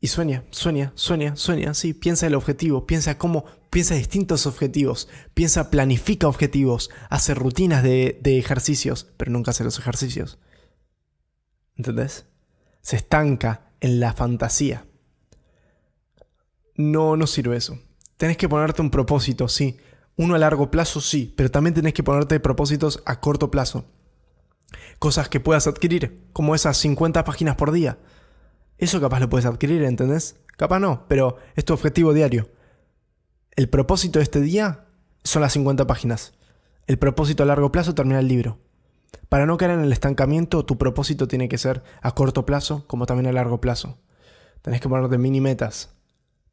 Y 0.00 0.06
sueña, 0.06 0.44
sueña, 0.50 0.92
sueña, 0.94 1.34
sueña, 1.34 1.74
sí, 1.74 1.94
piensa 1.94 2.28
el 2.28 2.36
objetivo, 2.36 2.86
piensa 2.86 3.18
cómo, 3.18 3.44
piensa 3.70 3.96
distintos 3.96 4.46
objetivos, 4.46 5.08
piensa, 5.34 5.68
planifica 5.68 6.28
objetivos, 6.28 6.90
hace 7.10 7.34
rutinas 7.34 7.82
de, 7.82 8.20
ejercicios, 8.24 9.08
pero 9.16 9.32
nunca 9.32 9.50
hace 9.50 9.64
los 9.64 9.80
ejercicios. 9.80 10.38
¿Entendés? 11.74 12.26
Se 12.82 12.94
estanca 12.94 13.72
en 13.80 13.98
la 13.98 14.12
fantasía. 14.12 14.86
No, 16.76 17.16
no 17.16 17.26
sirve 17.26 17.56
eso. 17.56 17.80
Tenés 18.16 18.36
que 18.36 18.48
ponerte 18.48 18.80
un 18.80 18.92
propósito, 18.92 19.48
sí. 19.48 19.76
Uno 20.14 20.36
a 20.36 20.38
largo 20.38 20.70
plazo, 20.70 21.00
sí, 21.00 21.34
pero 21.36 21.50
también 21.50 21.74
tenés 21.74 21.94
que 21.94 22.04
ponerte 22.04 22.38
propósitos 22.38 23.02
a 23.06 23.18
corto 23.18 23.50
plazo 23.50 23.86
cosas 24.98 25.28
que 25.28 25.40
puedas 25.40 25.66
adquirir, 25.66 26.22
como 26.32 26.54
esas 26.54 26.76
50 26.78 27.24
páginas 27.24 27.56
por 27.56 27.72
día. 27.72 27.98
Eso 28.78 29.00
capaz 29.00 29.20
lo 29.20 29.28
puedes 29.28 29.46
adquirir, 29.46 29.82
¿entendés? 29.82 30.36
Capaz 30.56 30.80
no, 30.80 31.06
pero 31.08 31.36
es 31.54 31.64
tu 31.64 31.72
objetivo 31.72 32.12
diario. 32.12 32.50
El 33.54 33.68
propósito 33.68 34.18
de 34.18 34.24
este 34.24 34.40
día 34.40 34.86
son 35.24 35.42
las 35.42 35.52
50 35.52 35.86
páginas. 35.86 36.34
El 36.86 36.98
propósito 36.98 37.42
a 37.42 37.46
largo 37.46 37.72
plazo 37.72 37.94
termina 37.94 38.20
el 38.20 38.28
libro. 38.28 38.58
Para 39.28 39.46
no 39.46 39.56
caer 39.56 39.72
en 39.72 39.80
el 39.80 39.92
estancamiento, 39.92 40.64
tu 40.64 40.78
propósito 40.78 41.26
tiene 41.26 41.48
que 41.48 41.58
ser 41.58 41.82
a 42.02 42.14
corto 42.14 42.46
plazo 42.46 42.86
como 42.86 43.06
también 43.06 43.26
a 43.26 43.32
largo 43.32 43.60
plazo. 43.60 43.98
Tenés 44.62 44.80
que 44.80 44.88
ponerte 44.88 45.18
mini 45.18 45.40
metas 45.40 45.96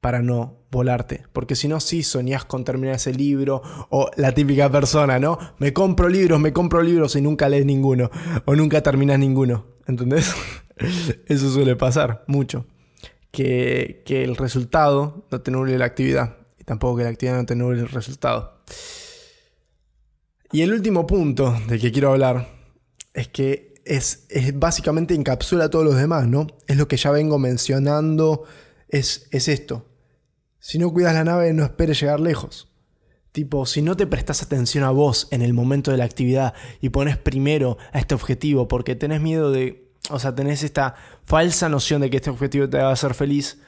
para 0.04 0.22
no 0.22 0.66
volarte. 0.70 1.24
Porque 1.32 1.56
si 1.56 1.70
no, 1.70 1.80
sí 1.80 2.04
soñás 2.04 2.44
con 2.44 2.66
terminar 2.66 2.96
ese 2.96 3.14
libro. 3.14 3.62
O 3.90 4.12
la 4.18 4.34
típica 4.34 4.70
persona, 4.70 5.18
¿no? 5.18 5.40
Me 5.60 5.72
compro 5.72 6.10
libros, 6.10 6.42
me 6.42 6.52
compro 6.52 6.84
libros 6.84 7.16
y 7.16 7.22
nunca 7.22 7.48
lees 7.48 7.66
ninguno. 7.66 8.12
O 8.44 8.54
nunca 8.54 8.84
terminas 8.84 9.18
ninguno. 9.18 9.66
¿Entendés? 9.88 10.36
Eso 11.26 11.50
suele 11.50 11.78
pasar 11.78 12.26
mucho. 12.28 12.66
Que, 13.32 14.04
que 14.06 14.26
el 14.26 14.36
resultado 14.36 15.26
no 15.32 15.42
te 15.42 15.52
nuble 15.52 15.78
la 15.78 15.86
actividad. 15.86 16.36
Y 16.60 16.66
tampoco 16.66 16.98
que 16.98 17.04
la 17.04 17.10
actividad 17.10 17.38
no 17.38 17.46
te 17.46 17.56
nuble 17.56 17.80
el 17.80 17.90
resultado. 17.90 18.62
Y 20.52 20.64
el 20.64 20.74
último 20.74 21.08
punto 21.08 21.56
del 21.70 21.80
que 21.80 21.94
quiero 21.94 22.12
hablar 22.12 22.50
es 23.14 23.30
que 23.30 23.74
es, 23.86 24.26
es 24.30 24.60
básicamente 24.60 25.16
encapsula 25.16 25.66
a 25.66 25.70
todos 25.70 25.86
los 25.86 25.96
demás, 25.96 26.28
¿no? 26.28 26.48
Es 26.68 26.76
lo 26.76 26.90
que 26.90 26.98
ya 26.98 27.10
vengo 27.10 27.40
mencionando. 27.40 28.44
Es, 28.90 29.30
es 29.32 29.48
esto 29.48 29.93
si 30.66 30.80
no 30.80 30.94
cuidas 30.94 31.14
la 31.14 31.26
nave, 31.26 31.52
no 31.52 31.66
esperes 31.66 32.00
llegar 32.00 32.22
lejos. 32.22 32.70
Tipo, 33.34 33.66
si 33.66 33.82
no 33.82 33.98
te 33.98 34.08
prestas 34.08 34.42
atención 34.42 34.86
a 34.86 34.92
vos 34.92 35.28
en 35.32 35.42
el 35.42 35.52
momento 35.52 35.92
de 35.92 35.98
la 35.98 36.06
actividad 36.06 36.54
y 36.80 36.88
pones 36.88 37.18
primero 37.18 37.78
a 37.92 38.00
este 38.00 38.16
objetivo 38.16 38.70
porque 38.70 38.96
tenés 38.96 39.20
miedo 39.20 39.52
de, 39.52 39.92
o 40.10 40.20
sea, 40.20 40.34
tenés 40.36 40.64
esta 40.64 40.96
falsa 41.26 41.68
noción 41.68 42.00
de 42.00 42.10
que 42.10 42.16
este 42.16 42.30
objetivo 42.30 42.70
te 42.70 42.78
va 42.78 42.88
a 42.88 42.94
hacer 42.94 43.14
feliz 43.14 43.60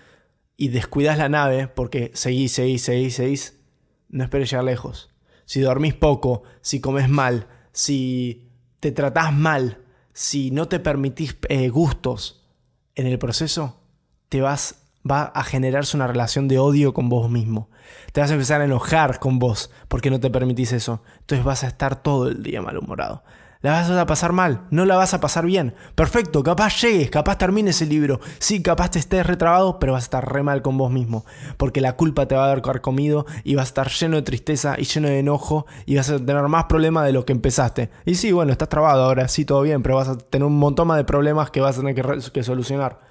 y 0.55 0.69
descuidas 0.69 1.17
la 1.17 1.27
nave 1.27 1.67
porque 1.67 2.11
seguís, 2.13 2.53
seguís, 2.53 2.83
seguís, 2.83 3.15
seguís, 3.15 3.59
no 4.07 4.23
esperes 4.23 4.49
llegar 4.49 4.63
lejos. 4.63 5.09
Si 5.43 5.59
dormís 5.59 5.95
poco, 5.95 6.43
si 6.61 6.79
comes 6.79 7.09
mal, 7.09 7.49
si 7.73 8.53
te 8.79 8.93
tratás 8.93 9.33
mal, 9.33 9.79
si 10.13 10.49
no 10.49 10.69
te 10.69 10.79
permitís 10.79 11.35
eh, 11.49 11.67
gustos 11.67 12.47
en 12.95 13.05
el 13.05 13.19
proceso, 13.19 13.81
te 14.29 14.39
vas 14.39 14.84
va 15.09 15.23
a 15.23 15.43
generarse 15.43 15.95
una 15.95 16.07
relación 16.07 16.47
de 16.47 16.59
odio 16.59 16.93
con 16.93 17.09
vos 17.09 17.29
mismo. 17.29 17.69
Te 18.11 18.21
vas 18.21 18.31
a 18.31 18.33
empezar 18.33 18.61
a 18.61 18.65
enojar 18.65 19.19
con 19.19 19.39
vos 19.39 19.71
porque 19.87 20.09
no 20.09 20.19
te 20.19 20.29
permitís 20.29 20.71
eso. 20.71 21.03
Entonces 21.19 21.45
vas 21.45 21.63
a 21.63 21.67
estar 21.67 22.01
todo 22.01 22.27
el 22.29 22.43
día 22.43 22.61
malhumorado. 22.61 23.23
La 23.65 23.71
vas 23.71 23.89
a 23.89 24.05
pasar 24.05 24.31
mal, 24.31 24.61
no 24.69 24.85
la 24.85 24.95
vas 24.95 25.15
a 25.15 25.19
pasar 25.19 25.43
bien. 25.43 25.73
Perfecto, 25.95 26.43
capaz 26.43 26.81
llegues, 26.81 27.09
capaz 27.09 27.39
termines 27.39 27.81
el 27.81 27.89
libro. 27.89 28.19
Sí, 28.37 28.61
capaz 28.61 28.91
te 28.91 28.99
estés 28.99 29.25
retrabado, 29.25 29.79
pero 29.79 29.93
vas 29.93 30.03
a 30.03 30.05
estar 30.05 30.31
re 30.31 30.43
mal 30.43 30.61
con 30.61 30.77
vos 30.77 30.91
mismo. 30.91 31.25
Porque 31.57 31.81
la 31.81 31.93
culpa 31.93 32.27
te 32.27 32.35
va 32.35 32.45
a 32.45 32.51
haber 32.51 32.61
comido 32.81 33.25
y 33.43 33.55
vas 33.55 33.65
a 33.65 33.69
estar 33.69 33.89
lleno 33.89 34.17
de 34.17 34.21
tristeza 34.21 34.75
y 34.77 34.83
lleno 34.83 35.07
de 35.07 35.17
enojo 35.17 35.65
y 35.87 35.95
vas 35.95 36.11
a 36.11 36.23
tener 36.23 36.43
más 36.43 36.65
problemas 36.65 37.05
de 37.07 37.13
lo 37.13 37.25
que 37.25 37.33
empezaste. 37.33 37.89
Y 38.05 38.13
sí, 38.13 38.31
bueno, 38.31 38.51
estás 38.51 38.69
trabado 38.69 39.03
ahora, 39.03 39.27
sí, 39.27 39.45
todo 39.45 39.63
bien, 39.63 39.81
pero 39.81 39.95
vas 39.95 40.09
a 40.09 40.17
tener 40.17 40.45
un 40.45 40.59
montón 40.59 40.87
más 40.87 40.97
de 40.97 41.03
problemas 41.03 41.49
que 41.49 41.61
vas 41.61 41.75
a 41.77 41.81
tener 41.81 41.95
que, 41.95 42.31
que 42.31 42.43
solucionar. 42.43 43.04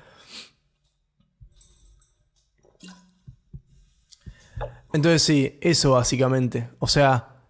Entonces 4.94 5.22
sí, 5.22 5.58
eso 5.60 5.90
básicamente. 5.90 6.70
O 6.78 6.86
sea, 6.86 7.40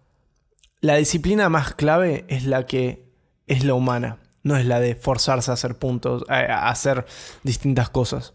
la 0.81 0.95
disciplina 0.95 1.47
más 1.47 1.75
clave 1.75 2.25
es 2.27 2.47
la 2.47 2.65
que 2.65 3.13
es 3.45 3.63
la 3.63 3.75
humana, 3.75 4.17
no 4.41 4.57
es 4.57 4.65
la 4.65 4.79
de 4.79 4.95
forzarse 4.95 5.51
a 5.51 5.53
hacer 5.53 5.77
puntos, 5.77 6.25
a 6.27 6.69
hacer 6.69 7.05
distintas 7.43 7.91
cosas, 7.91 8.33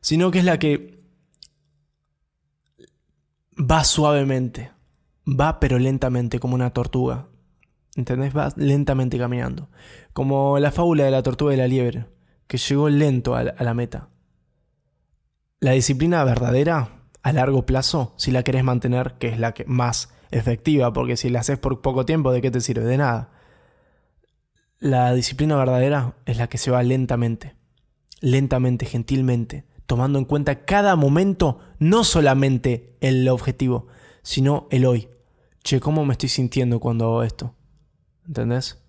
sino 0.00 0.32
que 0.32 0.40
es 0.40 0.44
la 0.44 0.58
que 0.58 1.00
va 3.56 3.84
suavemente, 3.84 4.72
va 5.28 5.60
pero 5.60 5.78
lentamente 5.78 6.40
como 6.40 6.56
una 6.56 6.70
tortuga. 6.70 7.28
¿Entendés? 7.94 8.36
Va 8.36 8.52
lentamente 8.56 9.16
caminando. 9.16 9.68
Como 10.12 10.58
la 10.58 10.72
fábula 10.72 11.04
de 11.04 11.12
la 11.12 11.22
tortuga 11.22 11.54
y 11.54 11.56
la 11.56 11.68
liebre, 11.68 12.06
que 12.48 12.58
llegó 12.58 12.88
lento 12.88 13.36
a 13.36 13.44
la 13.44 13.74
meta. 13.74 14.08
La 15.60 15.70
disciplina 15.72 16.24
verdadera, 16.24 16.99
a 17.22 17.32
largo 17.32 17.66
plazo, 17.66 18.14
si 18.16 18.30
la 18.30 18.42
querés 18.42 18.64
mantener, 18.64 19.14
que 19.18 19.28
es 19.28 19.38
la 19.38 19.52
que 19.52 19.64
más 19.66 20.10
efectiva, 20.30 20.92
porque 20.92 21.16
si 21.16 21.28
la 21.28 21.40
haces 21.40 21.58
por 21.58 21.80
poco 21.80 22.04
tiempo, 22.04 22.32
¿de 22.32 22.40
qué 22.40 22.50
te 22.50 22.60
sirve? 22.60 22.84
De 22.84 22.96
nada. 22.96 23.30
La 24.78 25.12
disciplina 25.12 25.56
verdadera 25.56 26.16
es 26.24 26.38
la 26.38 26.48
que 26.48 26.58
se 26.58 26.70
va 26.70 26.82
lentamente, 26.82 27.54
lentamente, 28.20 28.86
gentilmente, 28.86 29.66
tomando 29.86 30.18
en 30.18 30.24
cuenta 30.24 30.64
cada 30.64 30.96
momento, 30.96 31.58
no 31.78 32.04
solamente 32.04 32.96
el 33.00 33.28
objetivo, 33.28 33.88
sino 34.22 34.68
el 34.70 34.86
hoy. 34.86 35.08
Che, 35.62 35.80
¿cómo 35.80 36.06
me 36.06 36.12
estoy 36.12 36.30
sintiendo 36.30 36.80
cuando 36.80 37.04
hago 37.06 37.22
esto? 37.22 37.54
¿Entendés? 38.26 38.82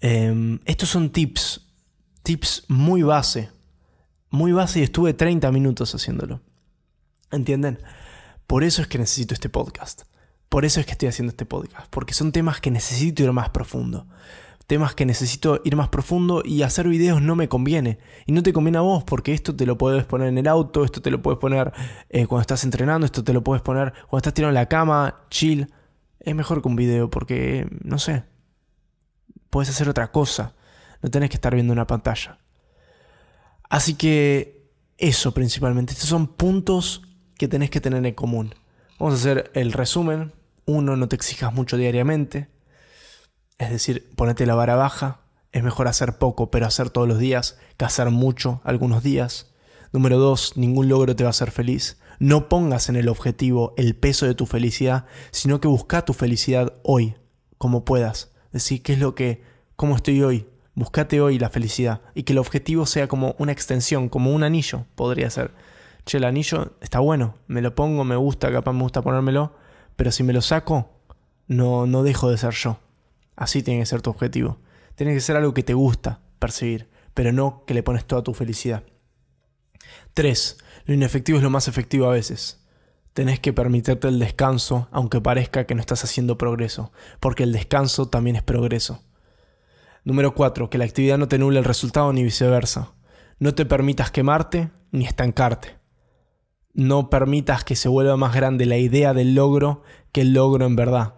Em, 0.00 0.60
estos 0.64 0.88
son 0.88 1.10
tips, 1.10 1.66
tips 2.22 2.64
muy 2.68 3.02
base, 3.02 3.50
muy 4.30 4.52
base 4.52 4.80
y 4.80 4.82
estuve 4.82 5.14
30 5.14 5.50
minutos 5.50 5.94
haciéndolo. 5.94 6.40
¿Entienden? 7.30 7.78
Por 8.46 8.64
eso 8.64 8.82
es 8.82 8.88
que 8.88 8.98
necesito 8.98 9.34
este 9.34 9.48
podcast. 9.48 10.02
Por 10.48 10.64
eso 10.64 10.80
es 10.80 10.86
que 10.86 10.92
estoy 10.92 11.08
haciendo 11.08 11.30
este 11.30 11.46
podcast, 11.46 11.86
porque 11.90 12.12
son 12.12 12.32
temas 12.32 12.60
que 12.60 12.72
necesito 12.72 13.22
ir 13.22 13.32
más 13.32 13.50
profundo. 13.50 14.08
Temas 14.66 14.94
que 14.94 15.06
necesito 15.06 15.60
ir 15.64 15.76
más 15.76 15.88
profundo 15.88 16.42
y 16.44 16.62
hacer 16.62 16.88
videos 16.88 17.22
no 17.22 17.36
me 17.36 17.48
conviene. 17.48 17.98
Y 18.26 18.32
no 18.32 18.42
te 18.42 18.52
conviene 18.52 18.78
a 18.78 18.82
vos 18.82 19.04
porque 19.04 19.32
esto 19.32 19.54
te 19.54 19.66
lo 19.66 19.78
puedes 19.78 20.04
poner 20.04 20.28
en 20.28 20.38
el 20.38 20.48
auto, 20.48 20.84
esto 20.84 21.00
te 21.00 21.10
lo 21.12 21.22
puedes 21.22 21.38
poner 21.38 21.72
eh, 22.08 22.26
cuando 22.26 22.40
estás 22.40 22.64
entrenando, 22.64 23.04
esto 23.04 23.22
te 23.22 23.32
lo 23.32 23.44
puedes 23.44 23.62
poner 23.62 23.92
cuando 24.08 24.18
estás 24.18 24.34
tirado 24.34 24.50
en 24.50 24.54
la 24.56 24.66
cama, 24.66 25.22
chill. 25.30 25.72
Es 26.18 26.34
mejor 26.34 26.62
que 26.62 26.68
un 26.68 26.76
video 26.76 27.08
porque, 27.10 27.68
no 27.82 27.98
sé, 27.98 28.24
puedes 29.50 29.68
hacer 29.68 29.88
otra 29.88 30.10
cosa. 30.10 30.54
No 31.02 31.10
tenés 31.10 31.30
que 31.30 31.36
estar 31.36 31.54
viendo 31.54 31.72
una 31.72 31.86
pantalla. 31.86 32.38
Así 33.68 33.94
que 33.94 34.68
eso 34.98 35.32
principalmente. 35.32 35.92
Estos 35.92 36.08
son 36.08 36.26
puntos 36.26 37.02
que 37.40 37.48
tenés 37.48 37.70
que 37.70 37.80
tener 37.80 38.04
en 38.04 38.12
común. 38.12 38.54
Vamos 38.98 39.14
a 39.14 39.16
hacer 39.16 39.50
el 39.54 39.72
resumen 39.72 40.34
uno, 40.66 40.94
no 40.94 41.08
te 41.08 41.16
exijas 41.16 41.54
mucho 41.54 41.78
diariamente. 41.78 42.48
Es 43.56 43.70
decir, 43.70 44.10
ponete 44.14 44.44
la 44.44 44.54
vara 44.54 44.74
baja. 44.74 45.22
Es 45.50 45.62
mejor 45.62 45.88
hacer 45.88 46.18
poco, 46.18 46.50
pero 46.50 46.66
hacer 46.66 46.90
todos 46.90 47.08
los 47.08 47.18
días, 47.18 47.58
que 47.78 47.86
hacer 47.86 48.10
mucho 48.10 48.60
algunos 48.62 49.02
días. 49.02 49.54
Número 49.90 50.18
dos, 50.18 50.58
ningún 50.58 50.90
logro 50.90 51.16
te 51.16 51.24
va 51.24 51.28
a 51.28 51.30
hacer 51.30 51.50
feliz. 51.50 51.98
No 52.18 52.50
pongas 52.50 52.90
en 52.90 52.96
el 52.96 53.08
objetivo 53.08 53.72
el 53.78 53.96
peso 53.96 54.26
de 54.26 54.34
tu 54.34 54.44
felicidad, 54.44 55.06
sino 55.30 55.62
que 55.62 55.68
busca 55.68 56.04
tu 56.04 56.12
felicidad 56.12 56.74
hoy, 56.82 57.14
como 57.56 57.86
puedas. 57.86 58.32
Decir, 58.52 58.82
¿qué 58.82 58.92
es 58.92 58.98
lo 58.98 59.14
que, 59.14 59.42
cómo 59.76 59.96
estoy 59.96 60.22
hoy? 60.22 60.46
Buscate 60.74 61.22
hoy 61.22 61.38
la 61.38 61.48
felicidad 61.48 62.02
y 62.14 62.24
que 62.24 62.34
el 62.34 62.38
objetivo 62.38 62.84
sea 62.84 63.08
como 63.08 63.34
una 63.38 63.52
extensión, 63.52 64.10
como 64.10 64.34
un 64.34 64.42
anillo, 64.42 64.84
podría 64.94 65.30
ser. 65.30 65.52
Che, 66.04 66.16
el 66.16 66.24
anillo 66.24 66.76
está 66.80 67.00
bueno, 67.00 67.36
me 67.46 67.60
lo 67.60 67.74
pongo, 67.74 68.04
me 68.04 68.16
gusta, 68.16 68.50
capaz 68.50 68.72
me 68.72 68.82
gusta 68.82 69.02
ponérmelo, 69.02 69.54
pero 69.96 70.12
si 70.12 70.22
me 70.22 70.32
lo 70.32 70.40
saco, 70.40 70.90
no, 71.46 71.86
no 71.86 72.02
dejo 72.02 72.30
de 72.30 72.38
ser 72.38 72.54
yo. 72.54 72.78
Así 73.36 73.62
tiene 73.62 73.80
que 73.80 73.86
ser 73.86 74.02
tu 74.02 74.10
objetivo. 74.10 74.58
Tiene 74.94 75.14
que 75.14 75.20
ser 75.20 75.36
algo 75.36 75.54
que 75.54 75.62
te 75.62 75.74
gusta 75.74 76.20
perseguir, 76.38 76.88
pero 77.14 77.32
no 77.32 77.64
que 77.66 77.74
le 77.74 77.82
pones 77.82 78.04
toda 78.04 78.22
tu 78.22 78.34
felicidad. 78.34 78.84
3. 80.14 80.58
Lo 80.84 80.94
inefectivo 80.94 81.38
es 81.38 81.42
lo 81.42 81.50
más 81.50 81.68
efectivo 81.68 82.06
a 82.06 82.12
veces. 82.12 82.64
Tenés 83.12 83.40
que 83.40 83.52
permitirte 83.52 84.08
el 84.08 84.18
descanso, 84.18 84.88
aunque 84.92 85.20
parezca 85.20 85.66
que 85.66 85.74
no 85.74 85.80
estás 85.80 86.04
haciendo 86.04 86.38
progreso, 86.38 86.92
porque 87.18 87.42
el 87.42 87.52
descanso 87.52 88.08
también 88.08 88.36
es 88.36 88.42
progreso. 88.42 89.02
Número 90.04 90.34
4. 90.34 90.70
Que 90.70 90.78
la 90.78 90.84
actividad 90.84 91.18
no 91.18 91.28
te 91.28 91.38
nuble 91.38 91.58
el 91.58 91.64
resultado 91.64 92.12
ni 92.12 92.22
viceversa. 92.22 92.92
No 93.38 93.54
te 93.54 93.66
permitas 93.66 94.10
quemarte 94.10 94.70
ni 94.92 95.04
estancarte 95.04 95.79
no 96.74 97.10
permitas 97.10 97.64
que 97.64 97.76
se 97.76 97.88
vuelva 97.88 98.16
más 98.16 98.34
grande 98.34 98.66
la 98.66 98.76
idea 98.76 99.14
del 99.14 99.34
logro 99.34 99.82
que 100.12 100.22
el 100.22 100.32
logro 100.32 100.66
en 100.66 100.76
verdad. 100.76 101.14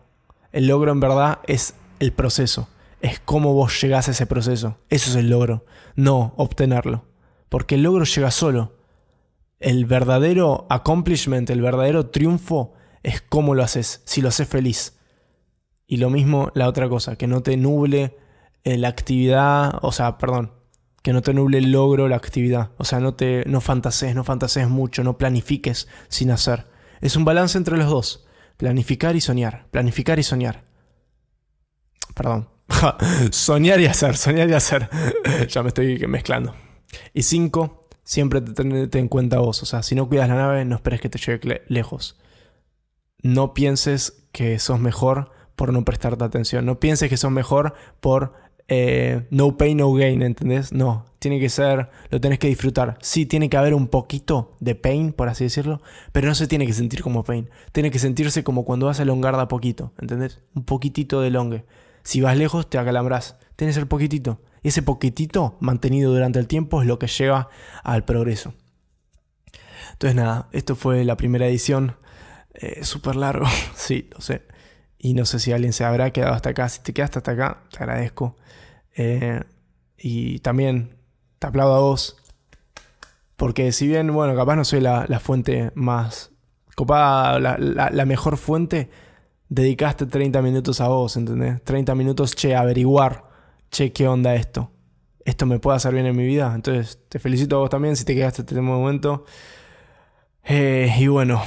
El 0.53 0.67
logro 0.67 0.93
en 0.93 1.01
verdad 1.01 1.41
es 1.47 1.75
el 1.99 2.13
proceso, 2.13 2.69
es 3.01 3.21
cómo 3.21 3.55
vos 3.55 3.81
llegás 3.81 4.09
a 4.09 4.13
ese 4.13 4.27
proceso. 4.27 4.79
Eso 4.89 5.11
es 5.11 5.17
el 5.17 5.31
logro, 5.31 5.65
no 5.97 6.35
obtenerlo. 6.37 7.05
Porque 7.49 7.75
el 7.75 7.83
logro 7.83 8.05
llega 8.05 8.31
solo. 8.31 8.77
El 9.61 9.85
verdadero 9.87 10.67
accomplishment, 10.71 11.49
el 11.51 11.63
verdadero 11.63 12.07
triunfo 12.11 12.73
es 13.03 13.21
cómo 13.21 13.55
lo 13.55 13.63
haces, 13.63 14.03
si 14.05 14.21
lo 14.21 14.29
haces 14.29 14.49
feliz. 14.49 14.99
Y 15.87 15.99
lo 15.99 16.11
mismo 16.11 16.51
la 16.55 16.69
otra 16.69 16.89
cosa, 16.89 17.17
que 17.17 17.27
no 17.27 17.43
te 17.43 17.57
nuble 17.57 18.17
eh, 18.65 18.79
la 18.79 18.89
actividad, 18.89 19.79
o 19.83 19.93
sea, 19.93 20.19
perdón, 20.19 20.53
que 21.03 21.13
no 21.13 21.21
te 21.21 21.35
nuble 21.35 21.59
el 21.59 21.73
logro, 21.73 22.09
la 22.09 22.17
actividad. 22.17 22.71
O 22.79 22.85
sea, 22.85 23.01
no 23.01 23.15
te 23.15 23.45
no 23.47 23.61
fantasees, 23.61 24.15
no 24.15 24.25
fantasees 24.25 24.69
mucho, 24.69 25.03
no 25.03 25.19
planifiques 25.19 25.89
sin 26.09 26.31
hacer. 26.31 26.67
Es 27.01 27.17
un 27.17 27.25
balance 27.25 27.59
entre 27.59 27.77
los 27.77 27.91
dos. 27.91 28.27
Planificar 28.57 29.17
y 29.17 29.21
soñar, 29.21 29.67
planificar 29.71 30.19
y 30.19 30.23
soñar. 30.23 30.65
Perdón. 32.15 32.49
soñar 33.31 33.81
y 33.81 33.87
hacer, 33.87 34.17
soñar 34.17 34.49
y 34.49 34.55
hacer. 34.55 34.89
ya 35.49 35.63
me 35.63 35.69
estoy 35.69 35.99
mezclando. 36.07 36.55
Y 37.13 37.23
cinco, 37.23 37.85
siempre 38.05 38.41
tenete 38.41 38.99
en 39.01 39.09
cuenta 39.09 39.41
vos. 39.41 39.63
O 39.63 39.67
sea, 39.67 39.83
si 39.83 39.97
no 39.97 40.09
cuidas 40.09 40.29
la 40.29 40.37
nave, 40.37 40.65
no 40.65 40.77
esperes 40.77 41.01
que 41.01 41.09
te 41.09 41.19
llegue 41.19 41.63
lejos. 41.67 42.19
No 43.23 43.55
pienses 43.55 44.25
que 44.31 44.59
sos 44.61 44.79
mejor 44.79 45.33
por 45.57 45.73
no 45.73 45.85
prestarte 45.85 46.23
atención. 46.25 46.65
No 46.65 46.79
pienses 46.79 47.09
que 47.09 47.17
sos 47.17 47.31
mejor 47.31 47.75
por 48.01 48.35
eh, 48.73 49.27
no 49.31 49.57
pain, 49.57 49.77
no 49.77 49.93
gain, 49.93 50.23
¿entendés? 50.23 50.73
No, 50.73 51.05
tiene 51.19 51.39
que 51.39 51.49
ser, 51.49 51.91
lo 52.11 52.21
tenés 52.21 52.39
que 52.39 52.49
disfrutar. 52.49 52.97
Sí, 53.01 53.27
tiene 53.27 53.51
que 53.51 53.57
haber 53.57 53.75
un 53.75 53.89
poquito 53.89 54.57
de 54.61 54.75
pain, 54.75 55.13
por 55.13 55.29
así 55.29 55.45
decirlo, 55.45 55.83
pero 56.13 56.27
no 56.27 56.35
se 56.35 56.47
tiene 56.47 56.67
que 56.67 56.73
sentir 56.73 57.03
como 57.03 57.23
pain. 57.23 57.51
Tiene 57.73 57.91
que 57.91 57.99
sentirse 57.99 58.43
como 58.43 58.65
cuando 58.65 58.87
vas 58.87 58.99
a 58.99 59.03
elongar 59.03 59.37
de 59.37 59.43
a 59.43 59.49
poquito, 59.49 59.93
¿entendés? 60.01 60.41
Un 60.55 60.65
poquitito 60.65 61.21
de 61.21 61.31
longue. 61.31 61.65
Si 62.03 62.21
vas 62.21 62.37
lejos, 62.37 62.69
te 62.69 62.79
acalambras. 62.79 63.37
Tienes 63.57 63.77
el 63.77 63.87
poquitito. 63.87 64.41
Y 64.63 64.69
ese 64.69 64.83
poquitito, 64.83 65.57
mantenido 65.61 66.13
durante 66.13 66.39
el 66.39 66.47
tiempo, 66.47 66.81
es 66.81 66.89
lo 66.89 66.99
que 66.99 67.09
lleva 67.09 67.49
al 67.83 68.05
progreso. 68.05 68.55
Entonces, 69.93 70.17
nada, 70.17 70.49
esto 70.53 70.77
fue 70.77 71.05
la 71.05 71.17
primera 71.17 71.47
edición. 71.47 71.97
Eh, 72.55 72.85
Súper 72.85 73.17
largo, 73.17 73.47
sí, 73.77 74.09
lo 74.13 74.21
sé. 74.21 74.43
Y 74.99 75.15
no 75.15 75.25
sé 75.25 75.41
si 75.41 75.53
alguien 75.53 75.73
se 75.73 75.85
habrá 75.85 76.11
quedado 76.11 76.33
hasta 76.33 76.51
acá. 76.51 76.69
Si 76.69 76.81
te 76.81 76.93
quedaste 76.93 77.19
hasta 77.19 77.33
acá, 77.33 77.63
te 77.71 77.79
agradezco. 77.79 78.37
Eh, 78.95 79.41
y 79.97 80.39
también 80.41 80.97
te 81.39 81.47
aplaudo 81.47 81.75
a 81.75 81.81
vos. 81.81 82.17
Porque 83.37 83.73
si 83.73 83.89
bien, 83.89 84.13
bueno, 84.13 84.37
capaz 84.37 84.57
no 84.57 84.65
soy 84.65 84.81
la, 84.81 85.07
fuente 85.21 85.73
más 85.75 86.31
copada, 86.77 87.39
la, 87.39 88.07
mejor 88.07 88.37
fuente, 88.37 88.91
dedicaste 89.49 90.07
30 90.07 90.43
minutos 90.43 90.81
a 90.81 90.89
vos, 90.89 91.17
¿entendés? 91.17 91.63
30 91.65 91.95
minutos, 91.95 92.35
che, 92.35 92.55
averiguar, 92.55 93.25
che, 93.71 93.93
¿qué 93.93 94.07
onda 94.07 94.35
esto? 94.35 94.73
esto 95.25 95.47
me 95.47 95.59
puede 95.59 95.77
hacer 95.77 95.95
bien 95.95 96.07
en 96.07 96.17
mi 96.17 96.27
vida. 96.27 96.53
Entonces, 96.55 96.99
te 97.09 97.19
felicito 97.19 97.57
a 97.57 97.61
vos 97.61 97.71
también 97.71 97.97
si 97.97 98.05
te 98.05 98.15
quedaste 98.15 98.43
este 98.43 98.61
momento. 98.61 99.25
Eh, 100.45 100.93
y 100.99 101.07
bueno, 101.07 101.43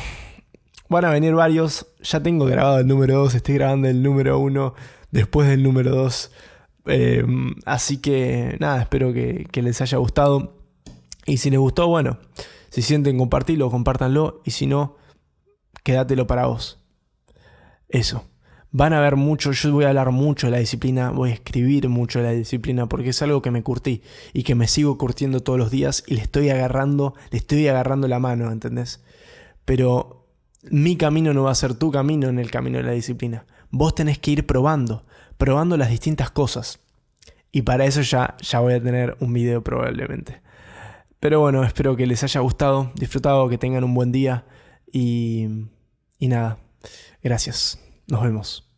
van 0.89 1.05
a 1.05 1.09
venir 1.09 1.33
varios. 1.33 1.87
Ya 2.01 2.21
tengo 2.21 2.45
grabado 2.45 2.79
el 2.79 2.87
número 2.87 3.17
2, 3.19 3.35
estoy 3.35 3.55
grabando 3.55 3.87
el 3.87 4.01
número 4.01 4.39
1 4.39 4.73
después 5.11 5.47
del 5.47 5.63
número 5.63 5.91
2. 5.91 6.31
Em, 6.85 7.55
así 7.65 7.97
que 7.97 8.57
nada, 8.59 8.81
espero 8.81 9.13
que, 9.13 9.47
les 9.53 9.81
haya 9.81 9.97
gustado. 9.97 10.57
Y 11.25 11.37
si 11.37 11.49
les 11.49 11.59
gustó, 11.59 11.87
bueno, 11.87 12.19
si 12.69 12.81
sienten 12.81 13.17
compartirlo, 13.17 13.69
compártanlo. 13.69 14.41
Y 14.45 14.51
si 14.51 14.67
no, 14.67 14.95
quédatelo 15.83 16.27
para 16.27 16.47
vos. 16.47 16.79
Eso. 17.89 18.25
Van 18.77 18.91
a 18.91 18.99
ver 18.99 19.15
mucho, 19.15 19.53
yo 19.53 19.71
voy 19.71 19.85
a 19.85 19.87
hablar 19.87 20.11
mucho 20.11 20.47
de 20.47 20.51
la 20.51 20.57
disciplina, 20.57 21.09
voy 21.09 21.29
a 21.29 21.33
escribir 21.35 21.87
mucho 21.87 22.19
de 22.19 22.25
la 22.25 22.31
disciplina 22.31 22.89
porque 22.89 23.11
es 23.11 23.21
algo 23.21 23.41
que 23.41 23.49
me 23.49 23.63
curtí 23.63 24.01
y 24.33 24.43
que 24.43 24.53
me 24.53 24.67
sigo 24.67 24.97
curtiendo 24.97 25.39
todos 25.39 25.57
los 25.57 25.71
días 25.71 26.03
y 26.07 26.15
le 26.15 26.21
estoy 26.21 26.49
agarrando, 26.49 27.13
le 27.31 27.37
estoy 27.37 27.69
agarrando 27.69 28.09
la 28.09 28.19
mano, 28.19 28.51
¿entendés? 28.51 29.01
Pero 29.63 30.27
mi 30.69 30.97
camino 30.97 31.33
no 31.33 31.43
va 31.43 31.51
a 31.51 31.55
ser 31.55 31.75
tu 31.75 31.89
camino 31.89 32.27
en 32.27 32.37
el 32.37 32.51
camino 32.51 32.77
de 32.77 32.83
la 32.83 32.91
disciplina. 32.91 33.45
Vos 33.71 33.95
tenés 33.95 34.19
que 34.19 34.31
ir 34.31 34.45
probando, 34.45 35.04
probando 35.37 35.77
las 35.77 35.89
distintas 35.89 36.31
cosas. 36.31 36.79
Y 37.51 37.61
para 37.61 37.85
eso 37.85 38.01
ya, 38.01 38.35
ya 38.41 38.59
voy 38.59 38.73
a 38.73 38.83
tener 38.83 39.15
un 39.19 39.33
video 39.33 39.63
probablemente. 39.63 40.41
Pero 41.19 41.39
bueno, 41.39 41.63
espero 41.63 41.95
que 41.95 42.05
les 42.05 42.23
haya 42.23 42.41
gustado, 42.41 42.91
disfrutado, 42.95 43.47
que 43.49 43.57
tengan 43.57 43.83
un 43.83 43.93
buen 43.93 44.11
día 44.11 44.45
y, 44.91 45.47
y 46.19 46.27
nada, 46.27 46.57
gracias. 47.23 47.79
Nos 48.07 48.21
vemos. 48.21 48.74